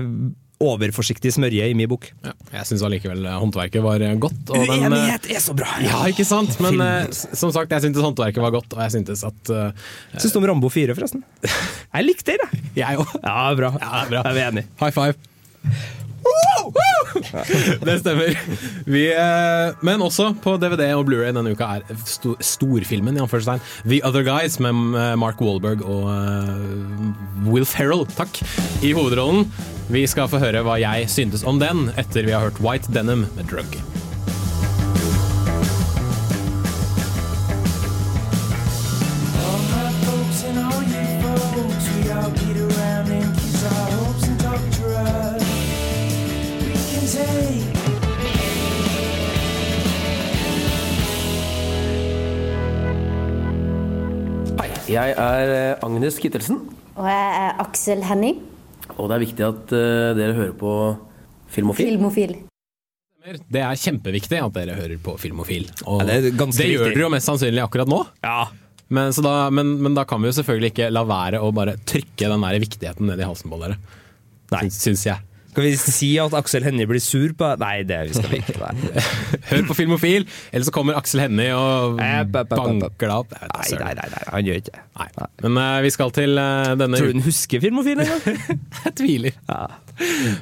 overforsiktig 0.63 1.33
smørje 1.35 1.67
i 1.67 1.73
min 1.77 1.89
bok. 1.91 2.07
Ja, 2.23 2.31
jeg 2.53 2.69
syns 2.69 2.83
allikevel 2.87 3.25
eh, 3.27 3.37
håndverket 3.41 3.83
var 3.83 4.03
eh, 4.05 4.13
godt. 4.21 4.37
den, 4.47 4.63
eh, 4.63 4.85
Uenighet 4.85 5.27
er 5.35 5.43
så 5.43 5.55
bra! 5.57 5.67
Ja, 5.83 5.99
ikke 6.11 6.25
sant? 6.27 6.55
Men 6.63 6.79
eh, 6.83 7.09
som 7.11 7.51
sagt, 7.55 7.73
jeg 7.75 7.83
syntes 7.83 8.05
håndverket 8.05 8.43
var 8.43 8.55
godt, 8.55 8.71
og 8.77 8.83
jeg 8.85 8.95
syntes 8.95 9.25
at 9.27 9.51
uh, 9.51 9.89
Syns 10.15 10.31
du 10.35 10.39
om 10.39 10.47
Rambo 10.53 10.71
4, 10.71 10.95
forresten? 10.95 11.25
Jeg 11.95 12.03
likte 12.07 12.33
det, 12.35 12.47
jeg. 12.75 12.97
Òg. 12.99 13.11
Ja, 13.23 13.43
bra. 13.55 13.69
Ja, 13.79 14.01
bra. 14.09 14.19
Jeg 14.19 14.31
Er 14.31 14.35
vi 14.35 14.43
enige? 14.49 14.67
High 14.81 14.91
five. 14.95 15.15
Det 17.87 17.97
stemmer. 18.01 18.37
Vi, 18.89 19.05
eh, 19.13 19.85
men 19.85 20.03
også 20.05 20.31
på 20.43 20.55
DVD 20.61 20.87
og 20.95 21.05
Blu-ray 21.09 21.33
denne 21.35 21.55
uka 21.55 21.69
er 21.77 22.03
sto, 22.07 22.35
storfilmen 22.43 23.17
i 23.17 23.23
anførselstegn 23.23 23.63
The 23.87 24.01
Other 24.07 24.25
Guys 24.27 24.59
med 24.63 24.97
eh, 24.99 25.13
Mark 25.19 25.41
Wahlberg 25.43 25.85
og 25.85 26.09
eh, 26.13 27.49
Will 27.49 27.67
Ferrell 27.69 28.05
takk, 28.15 28.41
i 28.85 28.93
hovedrollen. 28.95 29.49
Vi 29.91 30.05
skal 30.09 30.29
få 30.31 30.41
høre 30.41 30.63
hva 30.65 30.79
jeg 30.81 31.09
syntes 31.13 31.45
om 31.45 31.61
den 31.61 31.89
etter 31.99 32.25
vi 32.25 32.33
har 32.33 32.47
hørt 32.47 32.63
White 32.63 32.93
Denim 32.95 33.27
med 33.37 33.51
Drug. 33.51 33.94
Jeg 54.89 55.15
er 55.17 55.53
eh, 55.53 55.85
Agnes 55.85 56.19
Kittelsen, 56.21 56.59
Og 56.95 57.07
jeg 57.09 57.29
er 57.41 57.61
Aksel 57.63 58.03
Henning, 58.07 58.41
og 58.95 59.09
det 59.09 59.15
er 59.17 59.23
viktig 59.25 59.45
at 59.47 59.73
eh, 59.75 60.11
dere 60.17 60.35
hører 60.37 60.53
på 60.59 60.73
Filmofil. 61.51 61.89
filmofil. 61.95 62.35
Det 63.25 63.61
er 63.63 63.79
kjempeviktig 63.81 64.37
at 64.37 64.53
dere 64.53 64.75
hører 64.77 64.99
på 65.01 65.15
Filmofil. 65.17 65.65
Og 65.89 66.03
Ja, 66.03 66.19
det 66.21 66.35
det 66.37 66.67
gjør 66.69 66.91
dere 66.91 67.07
jo 67.07 67.09
mest 67.09 67.25
sannsynlig 67.25 67.63
akkurat 67.63 67.89
nå. 67.89 68.03
Men, 68.93 69.13
så 69.17 69.23
da, 69.25 69.49
men, 69.49 69.79
men 69.81 69.95
da 69.97 70.03
kan 70.05 70.21
vi 70.21 70.29
jo 70.29 70.35
selvfølgelig 70.37 70.69
ikke 70.75 70.89
la 70.93 71.01
være 71.09 71.39
å 71.41 71.49
bare 71.55 71.73
trykke 71.89 72.29
den 72.29 72.43
der 72.45 72.59
viktigheten 72.61 73.09
ned 73.09 73.23
i 73.23 73.25
halsen 73.25 73.49
på 73.49 73.57
dere. 73.63 73.79
Nei. 74.53 74.67
Syns 74.69 75.07
jeg. 75.07 75.17
Skal 75.55 75.63
vi 75.63 75.75
si 75.79 76.07
at 76.19 76.33
Aksel 76.35 76.65
Hennie 76.67 76.83
blir 76.89 76.99
sur 76.99 77.31
på 77.39 77.47
Nei, 77.61 77.77
det 77.87 78.01
skal 78.11 78.27
vi 78.27 78.41
ikke. 78.43 78.57
Nei. 78.59 79.03
Hør 79.53 79.61
på 79.69 79.77
Filmofil, 79.77 80.25
eller 80.51 80.67
så 80.67 80.73
kommer 80.75 80.97
Aksel 80.99 81.21
Hennie 81.23 81.53
og 81.55 82.01
app. 82.03 82.33
banker 82.51 83.07
deg 83.07 83.13
opp. 83.15 83.31
Nei, 83.39 83.69
nei, 83.79 83.93
nei, 84.01 84.09
nei, 84.11 84.23
han 84.33 84.49
gjør 84.49 84.59
ikke 84.59 84.73
det. 84.73 84.83
Nei. 84.99 85.29
Men 85.45 85.61
uh, 85.61 85.77
vi 85.85 85.93
skal 85.95 86.11
til 86.17 86.35
uh, 86.35 86.73
denne 86.75 86.99
Tror 86.99 87.07
du 87.07 87.15
den 87.15 87.23
husker 87.23 87.63
Filmofil 87.63 88.03
engang? 88.03 88.43
Jeg 88.83 88.93
tviler. 88.99 89.39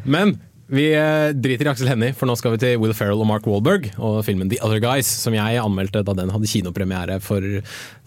Men 0.02 0.34
vi 0.74 0.88
eh, 0.98 1.30
driter 1.38 1.68
i 1.68 1.70
Aksel 1.70 1.92
Hennie, 1.92 2.16
for 2.18 2.26
nå 2.26 2.34
skal 2.40 2.56
vi 2.56 2.62
til 2.64 2.80
Will 2.82 2.96
Ferrell 2.98 3.22
og 3.22 3.30
Mark 3.30 3.46
Wahlberg 3.46 3.92
og 4.00 4.24
filmen 4.26 4.50
The 4.50 4.58
Other 4.66 4.82
Guys, 4.82 5.06
som 5.06 5.36
jeg 5.38 5.60
anmeldte 5.62 6.02
da 6.08 6.16
den 6.18 6.32
hadde 6.34 6.50
kinopremiere 6.50 7.20
for 7.22 7.46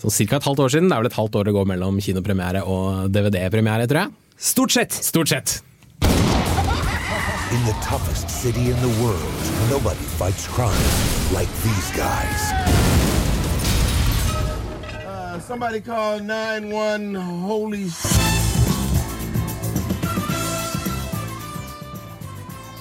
sånn 0.03 0.17
ca. 0.17 0.41
et 0.41 0.49
halvt 0.49 0.65
år 0.65 0.75
siden. 0.75 0.91
Det 0.91 0.97
er 0.97 1.05
vel 1.05 1.13
et 1.13 1.21
halvt 1.21 1.39
år 1.39 1.47
det 1.47 1.55
går 1.55 1.71
mellom 1.77 2.03
kinopremiere 2.03 2.65
og 2.67 3.13
DVD-premiere, 3.15 3.87
tror 3.87 4.07
jeg. 4.07 4.17
Stort 4.51 4.75
sett. 4.75 4.99
Stort 5.13 5.31
sett. 5.31 5.61
In 7.53 7.65
the 7.65 7.77
toughest 7.81 8.29
city 8.29 8.71
in 8.71 8.77
the 8.83 8.93
world, 9.01 9.43
nobody 9.71 10.03
fights 10.19 10.49
crime 10.49 10.89
like 11.33 11.49
these 11.63 11.91
guys. 11.95 12.53
Uh, 15.07 15.39
somebody 15.39 15.81
call 15.81 16.19
911. 16.19 17.15
Holy 17.15 17.87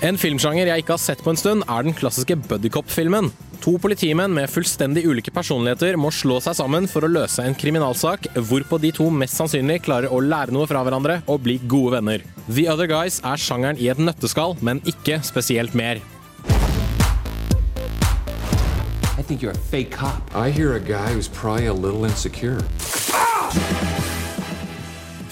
En 0.02 0.18
filmsjanger 0.18 0.66
jeg 0.66 0.78
ikke 0.78 0.94
har 0.94 0.98
sett 0.98 1.22
på 1.24 1.30
en 1.30 1.38
stund, 1.38 1.64
er 1.70 1.82
den 1.86 1.94
klassiske 1.94 2.36
buddycop-filmen. 2.36 3.32
To 3.66 3.80
politimenn 3.82 4.30
med 4.30 4.46
fullstendig 4.54 5.08
ulike 5.10 5.32
personligheter 5.34 5.96
må 5.98 6.12
slå 6.14 6.36
seg 6.44 6.54
sammen 6.54 6.86
for 6.86 7.02
å 7.02 7.10
løse 7.10 7.42
en 7.42 7.56
kriminalsak, 7.58 8.28
hvorpå 8.38 8.78
de 8.78 8.92
to 8.94 9.08
mest 9.10 9.40
sannsynlig 9.40 9.80
klarer 9.88 10.14
å 10.14 10.20
lære 10.22 10.54
noe 10.54 10.68
fra 10.70 10.84
hverandre 10.86 11.16
og 11.26 11.42
bli 11.48 11.56
gode 11.66 11.96
venner. 11.96 12.22
The 12.46 12.68
Other 12.70 12.86
Guys 12.86 13.18
er 13.26 13.42
sjangeren 13.42 13.82
i 13.82 13.90
et 13.90 13.98
nøtteskall, 13.98 14.54
men 14.62 14.84
ikke 14.86 15.18
spesielt 15.26 15.74
mer. 15.74 15.98
I 19.18 19.26
think 19.26 19.42
you're 19.42 19.58
a 19.58 19.66
fake 19.74 19.90
cop. 19.90 20.22
I 20.36 20.52
hear 20.52 20.76
a 20.76 20.80
guy 20.80 21.10
who's 21.10 21.28
probably 21.28 21.66
a 21.66 21.74
little 21.74 22.06
insecure. 22.06 22.62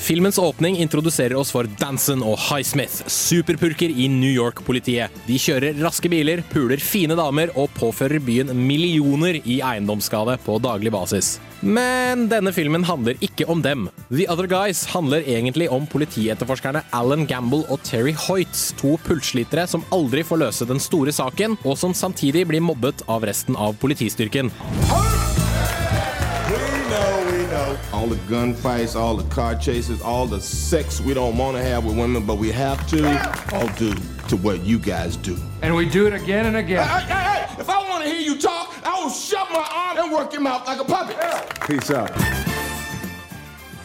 Filmens 0.04 0.38
åpning 0.38 0.78
introduserer 0.78 1.38
oss 1.40 1.52
for 1.56 1.64
Danson 1.80 2.26
og 2.28 2.36
Highsmith, 2.50 3.06
superpurker 3.08 3.88
i 3.88 4.10
New 4.12 4.34
York-politiet. 4.34 5.14
De 5.30 5.38
kjører 5.40 5.78
raske 5.80 6.12
biler, 6.12 6.42
puler 6.52 6.82
fine 6.84 7.16
damer 7.16 7.54
og 7.56 7.72
påfører 7.78 8.20
byen 8.20 8.52
millioner 8.68 9.40
i 9.48 9.62
eiendomsskade 9.64 10.36
på 10.44 10.58
daglig 10.60 10.92
basis. 10.92 11.38
Men 11.64 12.28
denne 12.28 12.52
filmen 12.52 12.84
handler 12.84 13.16
ikke 13.24 13.48
om 13.48 13.64
dem. 13.64 13.88
The 14.12 14.28
Other 14.28 14.52
Guys 14.52 14.84
handler 14.92 15.24
egentlig 15.24 15.70
om 15.72 15.88
politietterforskerne 15.88 16.84
Alan 16.92 17.24
Gamble 17.30 17.64
og 17.72 17.80
Terry 17.88 18.12
Hoyts, 18.26 18.74
to 18.84 18.98
pulsslitere 19.08 19.70
som 19.72 19.88
aldri 19.96 20.28
får 20.28 20.44
løse 20.44 20.68
den 20.68 20.84
store 20.84 21.16
saken, 21.16 21.56
og 21.64 21.80
som 21.80 21.96
samtidig 21.96 22.44
blir 22.52 22.68
mobbet 22.68 23.08
av 23.08 23.24
resten 23.24 23.56
av 23.56 23.80
politistyrken. 23.80 24.52
Know. 24.52 25.13
All 27.94 28.08
the 28.08 28.18
gunfights, 28.28 28.96
all 28.96 29.16
the 29.16 29.30
car 29.36 29.54
chases, 29.56 30.02
all 30.02 30.26
the 30.26 30.42
sex 30.42 31.00
we 31.00 31.14
don't 31.14 31.38
want 31.38 31.56
to 31.58 31.64
have 31.64 31.86
with 31.86 31.96
women, 31.96 32.26
but 32.26 32.38
we 32.40 32.50
have 32.52 32.88
to, 32.88 33.00
all 33.54 33.68
due 33.78 33.94
to 34.30 34.36
what 34.38 34.66
you 34.66 34.80
guys 34.80 35.16
do. 35.16 35.38
And 35.62 35.76
we 35.76 35.88
do 35.88 36.08
it 36.08 36.14
again 36.14 36.48
and 36.48 36.58
again. 36.58 36.88
Hey, 36.88 37.06
hey, 37.06 37.24
hey! 37.30 37.62
If 37.62 37.70
I 37.70 37.78
want 37.90 38.04
to 38.04 38.10
hear 38.10 38.20
you 38.20 38.40
talk, 38.40 38.74
I 38.84 39.00
will 39.00 39.12
shut 39.12 39.48
my 39.52 39.68
arm 39.72 39.98
and 40.00 40.12
work 40.12 40.34
your 40.34 40.42
mouth 40.42 40.66
like 40.66 40.80
a 40.80 40.86
puppet. 40.86 41.18
Peace 41.68 41.92
out. 41.92 42.10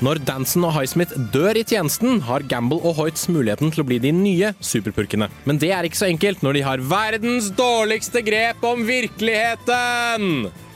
Når 0.01 0.21
Danson 0.23 0.63
og 0.65 0.73
Highsmith 0.77 1.13
dør 1.35 1.59
i 1.59 1.65
tjenesten, 1.67 2.21
har 2.23 2.45
Gamble 2.49 2.79
og 2.87 2.95
Hoyts 3.01 3.27
muligheten 3.29 3.73
til 3.75 3.83
å 3.83 3.87
bli 3.89 3.99
de 3.99 4.13
nye 4.15 4.53
superpurkene. 4.63 5.27
Men 5.45 5.59
det 5.59 5.73
er 5.75 5.85
ikke 5.85 5.99
så 5.99 6.07
enkelt 6.07 6.45
når 6.47 6.55
de 6.55 6.63
har 6.65 6.85
verdens 6.95 7.51
dårligste 7.59 8.23
grep 8.25 8.63
om 8.65 8.87
virkeligheten! 8.89 10.49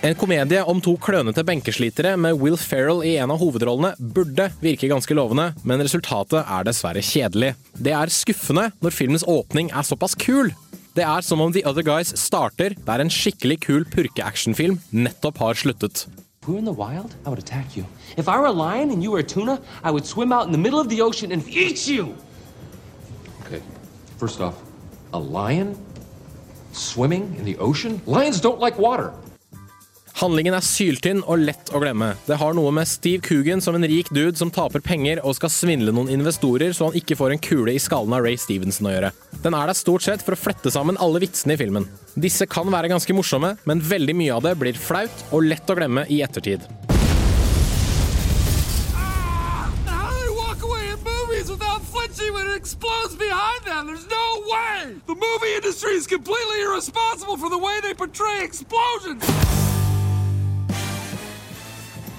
En 0.00 0.14
komedie 0.16 0.62
om 0.64 0.78
to 0.80 0.94
klønete 0.96 1.42
benkeslitere 1.44 2.14
med 2.16 2.38
Will 2.40 2.56
Ferrell 2.56 3.02
i 3.04 3.18
en 3.20 3.34
av 3.34 3.42
hovedrollene 3.42 3.90
burde 4.16 4.46
virke 4.62 4.88
ganske 4.88 5.12
lovende, 5.12 5.50
men 5.60 5.84
resultatet 5.84 6.40
er 6.40 6.64
dessverre 6.64 7.02
kjedelig. 7.04 7.50
Det 7.76 7.92
er 7.92 8.12
skuffende 8.14 8.70
når 8.80 8.96
filmens 8.96 9.26
åpning 9.28 9.68
er 9.68 9.84
såpass 9.84 10.16
kul. 10.16 10.54
Det 10.96 11.04
er 11.04 11.20
som 11.20 11.44
om 11.44 11.52
The 11.52 11.66
Other 11.68 11.84
Guys 11.84 12.14
starter 12.16 12.72
der 12.88 13.04
en 13.04 13.12
skikkelig 13.12 13.60
kul 13.66 13.84
purke-actionfilm 13.92 14.80
nettopp 14.88 15.44
har 15.44 15.60
sluttet. 15.60 16.06
Were 16.48 16.56
in 16.56 16.64
the 16.64 16.72
wild, 16.72 17.12
I 17.26 17.28
would 17.28 17.38
attack 17.38 17.76
you. 17.76 17.84
If 18.16 18.26
I 18.26 18.40
were 18.40 18.48
a 18.48 18.56
lion 18.56 18.90
and 18.90 19.04
you 19.04 19.12
were 19.12 19.20
a 19.20 19.22
tuna, 19.36 19.60
I 19.84 19.90
would 19.90 20.06
swim 20.06 20.32
out 20.32 20.46
in 20.46 20.52
the 20.52 20.58
middle 20.58 20.80
of 20.80 20.88
the 20.88 21.02
ocean 21.02 21.30
and 21.30 21.46
eat 21.46 21.86
you! 21.86 22.16
Okay, 23.44 23.60
first 24.16 24.40
off, 24.40 24.54
a 25.12 25.18
lion 25.20 25.76
swimming 26.72 27.36
in 27.38 27.44
the 27.44 27.58
ocean? 27.58 28.00
Lions 28.06 28.40
don't 28.40 28.58
like 28.58 28.78
water. 28.78 29.12
Handlingen 30.20 30.52
er 30.52 30.60
syltynn 30.60 31.22
og 31.24 31.40
lett 31.46 31.70
å 31.72 31.80
glemme. 31.80 32.10
Det 32.26 32.36
har 32.36 32.52
noe 32.52 32.68
med 32.76 32.88
Steve 32.88 33.22
Coogan 33.24 33.62
som 33.64 33.78
en 33.78 33.86
rik 33.88 34.10
dude 34.12 34.36
som 34.36 34.50
taper 34.52 34.82
penger 34.84 35.22
og 35.24 35.32
skal 35.38 35.48
svindle 35.54 35.94
noen 35.96 36.10
investorer 36.12 36.74
så 36.76 36.90
han 36.90 36.98
ikke 36.98 37.16
får 37.16 37.32
en 37.32 37.40
kule 37.40 37.72
i 37.72 37.80
skallen 37.80 38.12
av 38.12 38.26
Ray 38.26 38.36
Stevenson 38.36 38.90
å 38.90 38.92
gjøre. 38.92 39.10
Den 39.40 39.56
er 39.56 39.70
der 39.70 39.78
stort 39.78 40.04
sett 40.04 40.20
for 40.20 40.36
å 40.36 40.40
flette 40.40 40.68
sammen 40.74 41.00
alle 41.00 41.22
vitsene 41.24 41.56
i 41.56 41.60
filmen. 41.62 41.88
Disse 42.20 42.44
kan 42.44 42.68
være 42.68 42.90
ganske 42.92 43.16
morsomme, 43.16 43.54
men 43.64 43.80
veldig 43.80 44.16
mye 44.20 44.36
av 44.36 44.44
det 44.44 44.52
blir 44.60 44.76
flaut 44.76 45.24
og 45.32 45.46
lett 45.48 45.72
å 45.72 45.78
glemme 45.80 46.04
i 46.12 46.20
ettertid. 46.26 46.68
Flinching 51.90 52.32
when 52.34 52.46
it 52.46 52.56
explodes 52.56 53.16
behind 53.16 53.64
them? 53.64 53.86
There's 53.88 54.06
no 54.08 54.44
way! 54.46 54.94
The 55.06 55.14
movie 55.14 55.54
industry 55.56 55.94
is 55.94 56.06
completely 56.06 56.60
irresponsible 56.62 57.36
for 57.36 57.50
the 57.50 57.58
way 57.58 57.80
they 57.82 57.94
portray 57.94 58.44
explosions! 58.44 59.24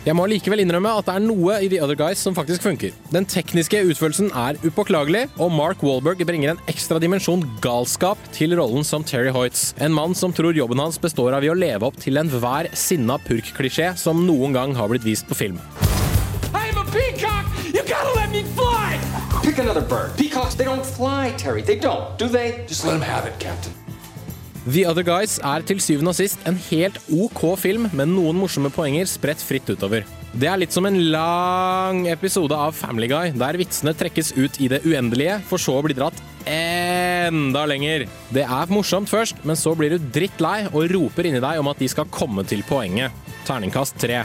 Jeg 0.02 0.18
må 0.18 0.24
likevel 0.26 0.64
innrømme 0.64 0.90
at 0.98 1.06
det 1.06 1.14
er 1.14 1.22
noe 1.22 1.56
i 1.62 1.68
The 1.70 1.78
Other 1.86 1.98
Guys 2.00 2.24
som 2.26 2.34
faktisk 2.34 2.64
funker. 2.66 2.96
Den 3.14 3.28
tekniske 3.30 3.84
utførelsen 3.86 4.32
er 4.34 4.58
upåklagelig, 4.66 5.28
og 5.38 5.54
Mark 5.54 5.84
Wahlberg 5.86 6.24
bringer 6.26 6.56
en 6.56 6.64
ekstra 6.72 6.98
dimensjon 7.02 7.44
galskap 7.62 8.18
til 8.34 8.56
rollen 8.58 8.82
som 8.88 9.06
Terry 9.06 9.30
Hoyts. 9.30 9.76
En 9.78 9.94
mann 9.94 10.18
som 10.18 10.34
tror 10.34 10.58
jobben 10.58 10.82
hans 10.82 10.98
består 10.98 11.38
av 11.38 11.46
i 11.46 11.52
å 11.54 11.58
leve 11.58 11.86
opp 11.86 12.02
til 12.02 12.18
enhver 12.18 12.72
sinna 12.74 13.20
purk-klisjé 13.28 13.92
som 14.02 14.26
noen 14.26 14.58
gang 14.58 14.74
har 14.74 14.90
blitt 14.90 15.06
vist 15.06 15.30
på 15.30 15.38
film. 15.38 15.62
I'm 16.50 16.82
a 16.82 16.88
peacock! 16.90 17.46
You 17.70 17.86
gotta 17.86 18.18
let 18.18 18.34
me 18.34 18.42
fly! 18.58 18.98
Pick 19.46 19.60
another 19.60 19.86
bird. 19.86 20.18
Peacocks, 20.18 20.56
they 20.56 20.66
don't 20.66 20.86
fly, 20.86 21.36
Terry. 21.38 21.62
They 21.62 21.78
don't, 21.78 22.18
do 22.18 22.28
they? 22.28 22.66
Just 22.66 22.86
let 22.86 22.94
them 22.94 23.06
have 23.06 23.28
it, 23.30 23.38
Captain. 23.38 23.81
The 24.70 24.84
Other 24.86 25.02
Guys 25.02 25.40
er 25.42 25.64
til 25.66 25.80
syvende 25.82 26.12
og 26.12 26.18
sist 26.20 26.44
en 26.46 26.58
helt 26.68 27.00
OK 27.10 27.40
film 27.58 27.88
med 27.98 28.12
noen 28.12 28.38
morsomme 28.38 28.70
poenger 28.74 29.08
spredt 29.10 29.42
fritt 29.42 29.70
utover. 29.74 30.06
Det 30.38 30.48
er 30.48 30.60
litt 30.62 30.76
som 30.76 30.86
en 30.86 31.00
lang 31.12 32.04
episode 32.08 32.56
av 32.56 32.76
Family 32.78 33.10
Guy, 33.10 33.34
der 33.34 33.58
vitsene 33.60 33.96
trekkes 33.98 34.32
ut 34.38 34.60
i 34.62 34.70
det 34.72 34.84
uendelige, 34.86 35.40
for 35.50 35.60
så 35.60 35.80
å 35.80 35.82
bli 35.84 35.98
dratt 35.98 36.22
enda 36.46 37.66
lenger. 37.68 38.06
Det 38.30 38.46
er 38.46 38.72
morsomt 38.72 39.10
først, 39.10 39.42
men 39.44 39.58
så 39.58 39.74
blir 39.78 39.98
du 39.98 40.12
drittlei 40.14 40.70
og 40.70 40.94
roper 40.94 41.32
inni 41.32 41.42
deg 41.42 41.60
om 41.60 41.74
at 41.74 41.82
de 41.82 41.90
skal 41.92 42.10
komme 42.14 42.46
til 42.46 42.62
poenget. 42.70 43.18
Terningkast 43.50 43.98
tre. 44.00 44.22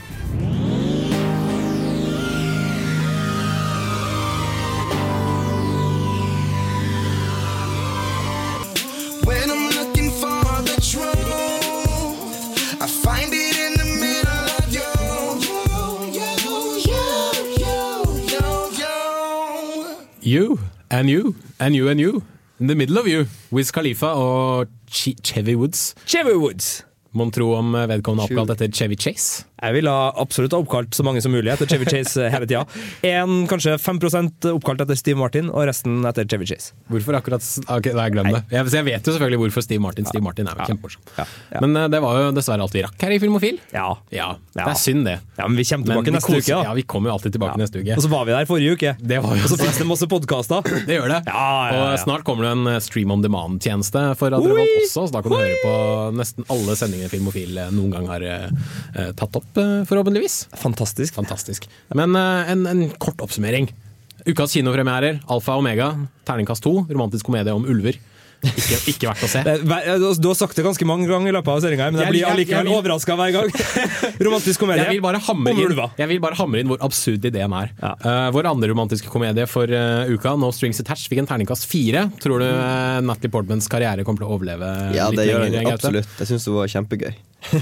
You. 20.26 20.58
And 20.90 21.10
you 21.10 21.34
and 21.58 21.74
you 21.74 21.88
and 21.88 22.00
you. 22.00 22.22
In 22.60 22.66
the 22.66 22.74
middle 22.74 22.98
of 22.98 23.06
you. 23.06 23.26
Wiz 23.50 23.70
Khalifa 23.70 24.06
og 24.06 24.68
Ch 24.90 25.14
Chevy 25.22 25.54
Woods. 25.54 25.94
Chevy 26.06 26.34
Woods. 26.34 26.84
Mon 27.16 27.30
tro 27.30 27.54
om 27.56 27.72
vedkommende 27.72 28.26
oppkalt 28.26 28.50
etter 28.56 28.68
Chevy 28.72 28.96
Chase? 29.00 29.46
Jeg 29.62 29.72
ville 29.78 29.92
absolutt 30.20 30.52
ha 30.52 30.58
oppkalt 30.60 30.92
så 30.96 31.04
mange 31.06 31.22
som 31.24 31.32
mulig 31.32 31.48
etter 31.54 31.68
Chevy 31.70 31.86
Chase 31.88 32.26
hele 32.34 32.44
tida. 32.48 32.64
En, 33.08 33.46
kanskje 33.48 33.76
5% 33.80 34.48
oppkalt 34.52 34.82
etter 34.84 34.98
Steve 35.00 35.16
Martin, 35.20 35.48
og 35.48 35.64
resten 35.70 36.02
etter 36.08 36.26
Chevy 36.28 36.44
Chase. 36.50 36.74
Hvorfor 36.92 37.16
akkurat 37.16 37.40
s- 37.44 37.62
Ok, 37.72 37.88
da 37.96 38.04
glem 38.12 38.28
det. 38.34 38.42
Jeg, 38.52 38.68
jeg 38.76 38.84
vet 38.90 39.08
jo 39.08 39.14
selvfølgelig 39.16 39.40
hvorfor 39.46 39.64
Steve 39.64 39.80
Martin. 39.80 40.04
Steve 40.10 40.22
Martin 40.26 40.50
er 40.50 40.58
jo 40.60 40.66
kjempemorsom. 40.72 41.06
Men 41.64 41.76
uh, 41.80 41.86
det 41.92 42.02
var 42.04 42.20
jo 42.20 42.34
dessverre 42.36 42.66
alt 42.66 42.76
vi 42.76 42.84
rakk 42.84 43.00
her 43.06 43.14
i 43.16 43.18
Filmofil. 43.22 43.58
Ja. 43.72 43.88
Det 44.12 44.20
er 44.66 44.76
synd, 44.80 45.06
det. 45.08 45.16
Ja, 45.38 45.46
Men 45.48 45.56
vi 45.56 45.64
kommer 45.68 45.86
tilbake 45.88 46.10
Men 46.12 46.18
neste 46.18 46.36
uke. 46.36 46.52
da. 46.52 46.60
Ja, 46.68 46.74
vi 46.76 46.84
kommer 46.92 47.10
jo 47.10 47.16
alltid 47.16 47.36
tilbake 47.38 47.56
neste 47.60 47.80
uke. 47.80 47.96
Og 47.96 48.04
så 48.04 48.10
var 48.12 48.28
vi 48.28 48.34
der 48.36 48.48
forrige 48.48 48.76
uke. 48.76 48.92
Det 49.00 49.18
var 49.24 49.36
jo 49.40 49.46
Og 49.46 49.50
så 49.52 49.58
finnes 49.60 49.80
det 49.80 49.88
masse 49.88 50.08
podkaster. 50.10 50.68
Det 50.88 50.98
gjør 51.00 51.08
det. 51.16 51.20
ja, 51.26 51.48
ja. 51.72 51.80
Og 51.94 51.98
snart 52.04 52.24
kommer 52.28 52.46
det 52.46 52.52
en 52.58 52.66
eh, 52.74 52.78
stream 52.84 53.10
on 53.14 53.24
demand-tjeneste 53.24 54.04
for 54.20 54.30
Revolt 54.36 54.76
også, 54.82 55.06
så 55.08 55.12
da 55.16 55.22
kan 55.24 55.32
du 55.32 55.38
høre 55.40 55.58
på 55.64 55.74
nesten 56.20 56.46
alle 56.52 56.76
sendingene 56.78 57.10
Filmofil 57.12 57.56
eh, 57.64 57.72
noen 57.74 57.92
gang 57.96 58.06
har 58.10 58.24
eh, 58.28 59.10
tatt 59.16 59.38
opp, 59.40 59.45
eh, 59.56 59.84
forhåpentligvis. 59.88 60.48
Fantastisk. 60.58 61.14
Fantastisk. 61.14 61.68
Men 61.94 62.16
eh, 62.18 62.52
en, 62.52 62.66
en 62.66 62.84
kort 63.02 63.20
oppsummering. 63.24 63.70
Ukas 64.26 64.56
kinopremierer, 64.56 65.20
Alfa 65.30 65.54
og 65.54 65.62
Omega, 65.62 65.92
terningkast 66.26 66.64
to, 66.66 66.80
romantisk 66.90 67.28
komedie 67.28 67.54
om 67.54 67.66
ulver. 67.70 68.00
Ikke, 68.44 68.76
ikke 68.92 69.08
verdt 69.08 69.24
å 69.24 69.28
se. 69.30 69.40
Eh, 69.46 69.62
eh, 69.64 70.02
Du 70.20 70.28
har 70.28 70.36
sagt 70.38 70.56
det 70.58 70.64
ganske 70.66 70.86
mange 70.88 71.06
ganger 71.08 71.30
i 71.30 71.34
løpet 71.34 71.50
av 71.52 71.60
sendinga, 71.64 71.86
men 71.90 72.00
jeg 72.02 72.06
Jeg- 72.06 72.14
blir 72.14 72.26
allikevel 72.30 72.70
overraska 72.74 73.16
hver 73.18 73.32
gang. 73.34 73.48
Romantisk 74.26 74.60
komedie 74.60 74.84
Jeg 74.84 74.96
vil 74.96 75.04
bare 75.04 75.20
om 75.32 75.46
inn, 75.48 75.80
jeg 75.98 76.08
vil 76.10 76.20
bare 76.22 76.38
hamre 76.38 76.60
inn 76.62 76.70
hvor 76.70 76.82
absurd 76.84 77.24
ideen 77.30 77.54
er. 77.56 77.72
Eh, 77.80 78.28
vår 78.36 78.50
andre 78.52 78.70
romantiske 78.70 79.10
komedie 79.12 79.46
for 79.50 79.70
uh, 79.72 80.04
uka, 80.12 80.34
No 80.38 80.50
Strings 80.54 80.80
Attached, 80.82 81.08
fikk 81.10 81.22
en 81.24 81.30
terningkast 81.30 81.66
fire. 81.70 82.06
Tror 82.22 82.42
du 82.44 82.46
uh, 82.50 83.00
Natalie 83.06 83.32
Portmans 83.32 83.70
karriere 83.72 84.04
kommer 84.06 84.22
til 84.22 84.28
å 84.28 84.36
overleve 84.36 84.72
Ja, 84.96 85.08
litt 85.10 85.22
det 85.22 85.30
gjør 85.30 85.46
den 85.50 85.72
absolutt. 85.72 86.12
Jeg 86.20 86.30
syns 86.34 86.46
det 86.46 86.54
var 86.58 86.74
kjempegøy. 86.76 87.14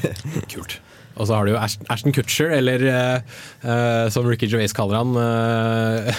Kult. 0.55 0.81
Og 1.15 1.29
så 1.29 1.37
har 1.37 1.47
du 1.47 1.53
jo 1.53 1.59
Ashton, 1.61 1.87
Ashton 1.95 2.15
Kutcher, 2.17 2.51
eller 2.57 2.83
eh, 2.91 3.37
eh, 3.63 4.09
som 4.11 4.27
Ricky 4.27 4.49
Gervais 4.51 4.73
kaller 4.75 4.99
han, 4.99 5.15
uh, 5.15 6.11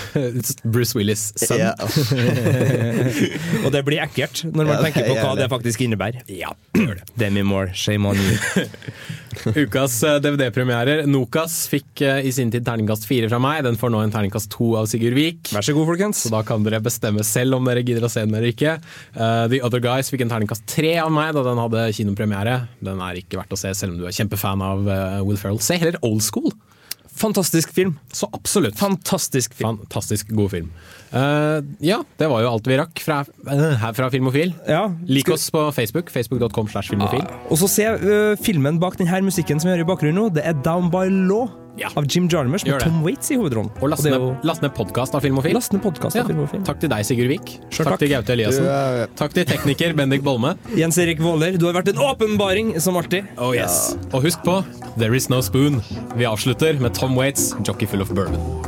Bruce 0.73 0.95
Willis' 0.95 1.33
sønn. 1.41 1.59
Ja. 1.65 1.73
Og 3.65 3.71
det 3.75 3.81
blir 3.87 3.99
ekkelt 4.05 4.45
når 4.47 4.69
man 4.69 4.75
Ja, 4.77 4.81
tenker 4.87 5.09
på 5.09 5.17
hva 5.19 5.33
det. 5.39 5.49
faktisk 5.51 5.83
innebærer. 5.83 6.23
Ja. 6.31 6.53
Demi 7.19 7.43
Moore, 7.43 7.73
shame 7.75 8.07
on 8.07 8.15
you. 8.23 8.65
Ukas 9.63 9.97
eh, 10.03 10.17
DVD-premierer. 10.23 11.03
Nokas 11.09 11.57
fikk 11.71 12.03
eh, 12.05 12.27
i 12.27 12.33
sin 12.35 12.51
tid 12.53 12.65
terningkast 12.67 13.07
fire 13.09 13.29
fra 13.31 13.39
meg. 13.41 13.63
Den 13.67 13.79
får 13.79 13.93
nå 13.93 14.01
en 14.03 14.13
terningkast 14.13 14.51
to 14.53 14.71
av 14.79 14.89
Sigurd 14.91 15.17
Vik. 15.17 15.53
Vær 15.55 15.65
så 15.65 15.75
god, 15.77 15.87
folkens. 15.91 16.23
Så 16.25 16.33
da 16.33 16.41
kan 16.47 16.65
dere 16.65 16.81
bestemme 16.85 17.25
selv 17.27 17.59
om 17.59 17.67
dere 17.69 17.85
gidder 17.85 18.07
å 18.07 18.11
se 18.11 18.25
den 18.25 18.35
eller 18.35 18.51
ikke. 18.53 18.77
Eh, 19.13 19.41
The 19.53 19.61
Other 19.65 19.83
Guys 19.83 20.11
fikk 20.13 20.25
en 20.25 20.33
terningkast 20.33 20.67
tre 20.71 20.95
av 21.03 21.11
meg 21.13 21.33
da 21.37 21.45
den 21.47 21.61
hadde 21.61 21.87
kinopremiere. 21.97 22.59
Den 22.85 23.03
er 23.03 23.21
ikke 23.21 23.41
verdt 23.41 23.55
å 23.55 23.59
se, 23.59 23.73
selv 23.77 23.95
om 23.95 24.03
du 24.03 24.07
er 24.09 24.15
kjempefan 24.15 24.63
av 24.65 24.87
Will 25.25 25.39
Ferrell. 25.39 25.61
Se 25.63 25.77
heller 25.81 25.99
Old 26.05 26.23
School. 26.25 26.53
Fantastisk 27.15 27.71
film. 27.73 27.95
Så 28.11 28.27
absolutt. 28.35 28.77
Fantastisk 28.79 29.53
film. 29.55 29.79
Fantastisk 29.79 30.29
god 30.35 30.51
film. 30.51 30.71
Uh, 31.15 31.63
ja, 31.79 32.01
det 32.19 32.27
var 32.31 32.43
jo 32.43 32.51
alt 32.51 32.67
vi 32.67 32.79
rakk 32.79 32.99
fra, 32.99 33.21
eh, 33.47 33.75
her 33.79 33.95
fra 33.95 34.09
Filmofil. 34.11 34.51
Ja, 34.67 34.89
Lik 35.07 35.29
oss 35.31 35.47
på 35.51 35.63
Facebook. 35.71 36.11
Facebook.com 36.11 36.67
slash 36.67 36.91
filmofil. 36.91 37.23
Og 37.49 37.61
så 37.61 37.71
se 37.71 37.87
uh, 37.87 38.35
filmen 38.43 38.81
bak 38.83 38.99
denne 38.99 39.23
musikken 39.23 39.61
som 39.61 39.69
vi 39.69 39.77
hører 39.77 39.87
i 39.87 39.91
bakgrunnen 39.93 40.19
nå. 40.19 40.33
Det 40.35 40.43
er 40.43 40.59
Down 40.65 40.91
by 40.91 41.07
Law 41.07 41.64
av 41.95 42.05
Jim 42.07 42.27
Jarmusch 42.29 42.65
med 42.67 42.79
Tom 42.81 43.01
Waits 43.03 43.31
i 43.31 43.35
hovedrollen. 43.35 43.71
Og 43.81 43.89
last 43.89 44.03
ned, 44.03 44.13
jo- 44.13 44.35
ned 44.61 44.73
podkast 44.75 45.15
av 45.15 45.21
Filmofil. 45.21 45.53
Last 45.53 45.73
ned 45.73 45.81
podcast 45.83 46.15
av 46.15 46.21
Ja. 46.21 46.27
Filmofil. 46.27 46.63
Takk 46.65 46.79
til 46.79 46.89
deg, 46.89 47.05
Sigurd 47.05 47.27
Vik. 47.27 47.59
Takk 47.71 47.87
takk. 47.87 47.99
til 47.99 48.09
Gaute 48.09 48.29
Eliassen. 48.33 48.63
Du, 48.63 49.15
Takk 49.15 49.33
til 49.33 49.45
tekniker 49.45 49.95
Bendik 49.95 50.23
Bolme. 50.23 50.55
Jens 50.75 50.97
Erik 50.97 51.19
Våler, 51.19 51.57
du 51.57 51.65
har 51.65 51.73
vært 51.73 51.89
en 51.89 52.01
åpenbaring, 52.01 52.79
som 52.81 52.95
alltid. 52.95 53.27
Oh 53.37 53.53
yes. 53.53 53.97
Og 54.13 54.23
husk 54.23 54.39
på, 54.43 54.63
there 54.97 55.13
is 55.15 55.29
no 55.29 55.41
spoon. 55.41 55.81
Vi 56.15 56.23
avslutter 56.25 56.79
med 56.79 56.93
Tom 56.93 57.15
Waits, 57.15 57.53
'Jockey 57.61 57.85
Full 57.87 58.01
of 58.01 58.09
Bourbon'. 58.11 58.65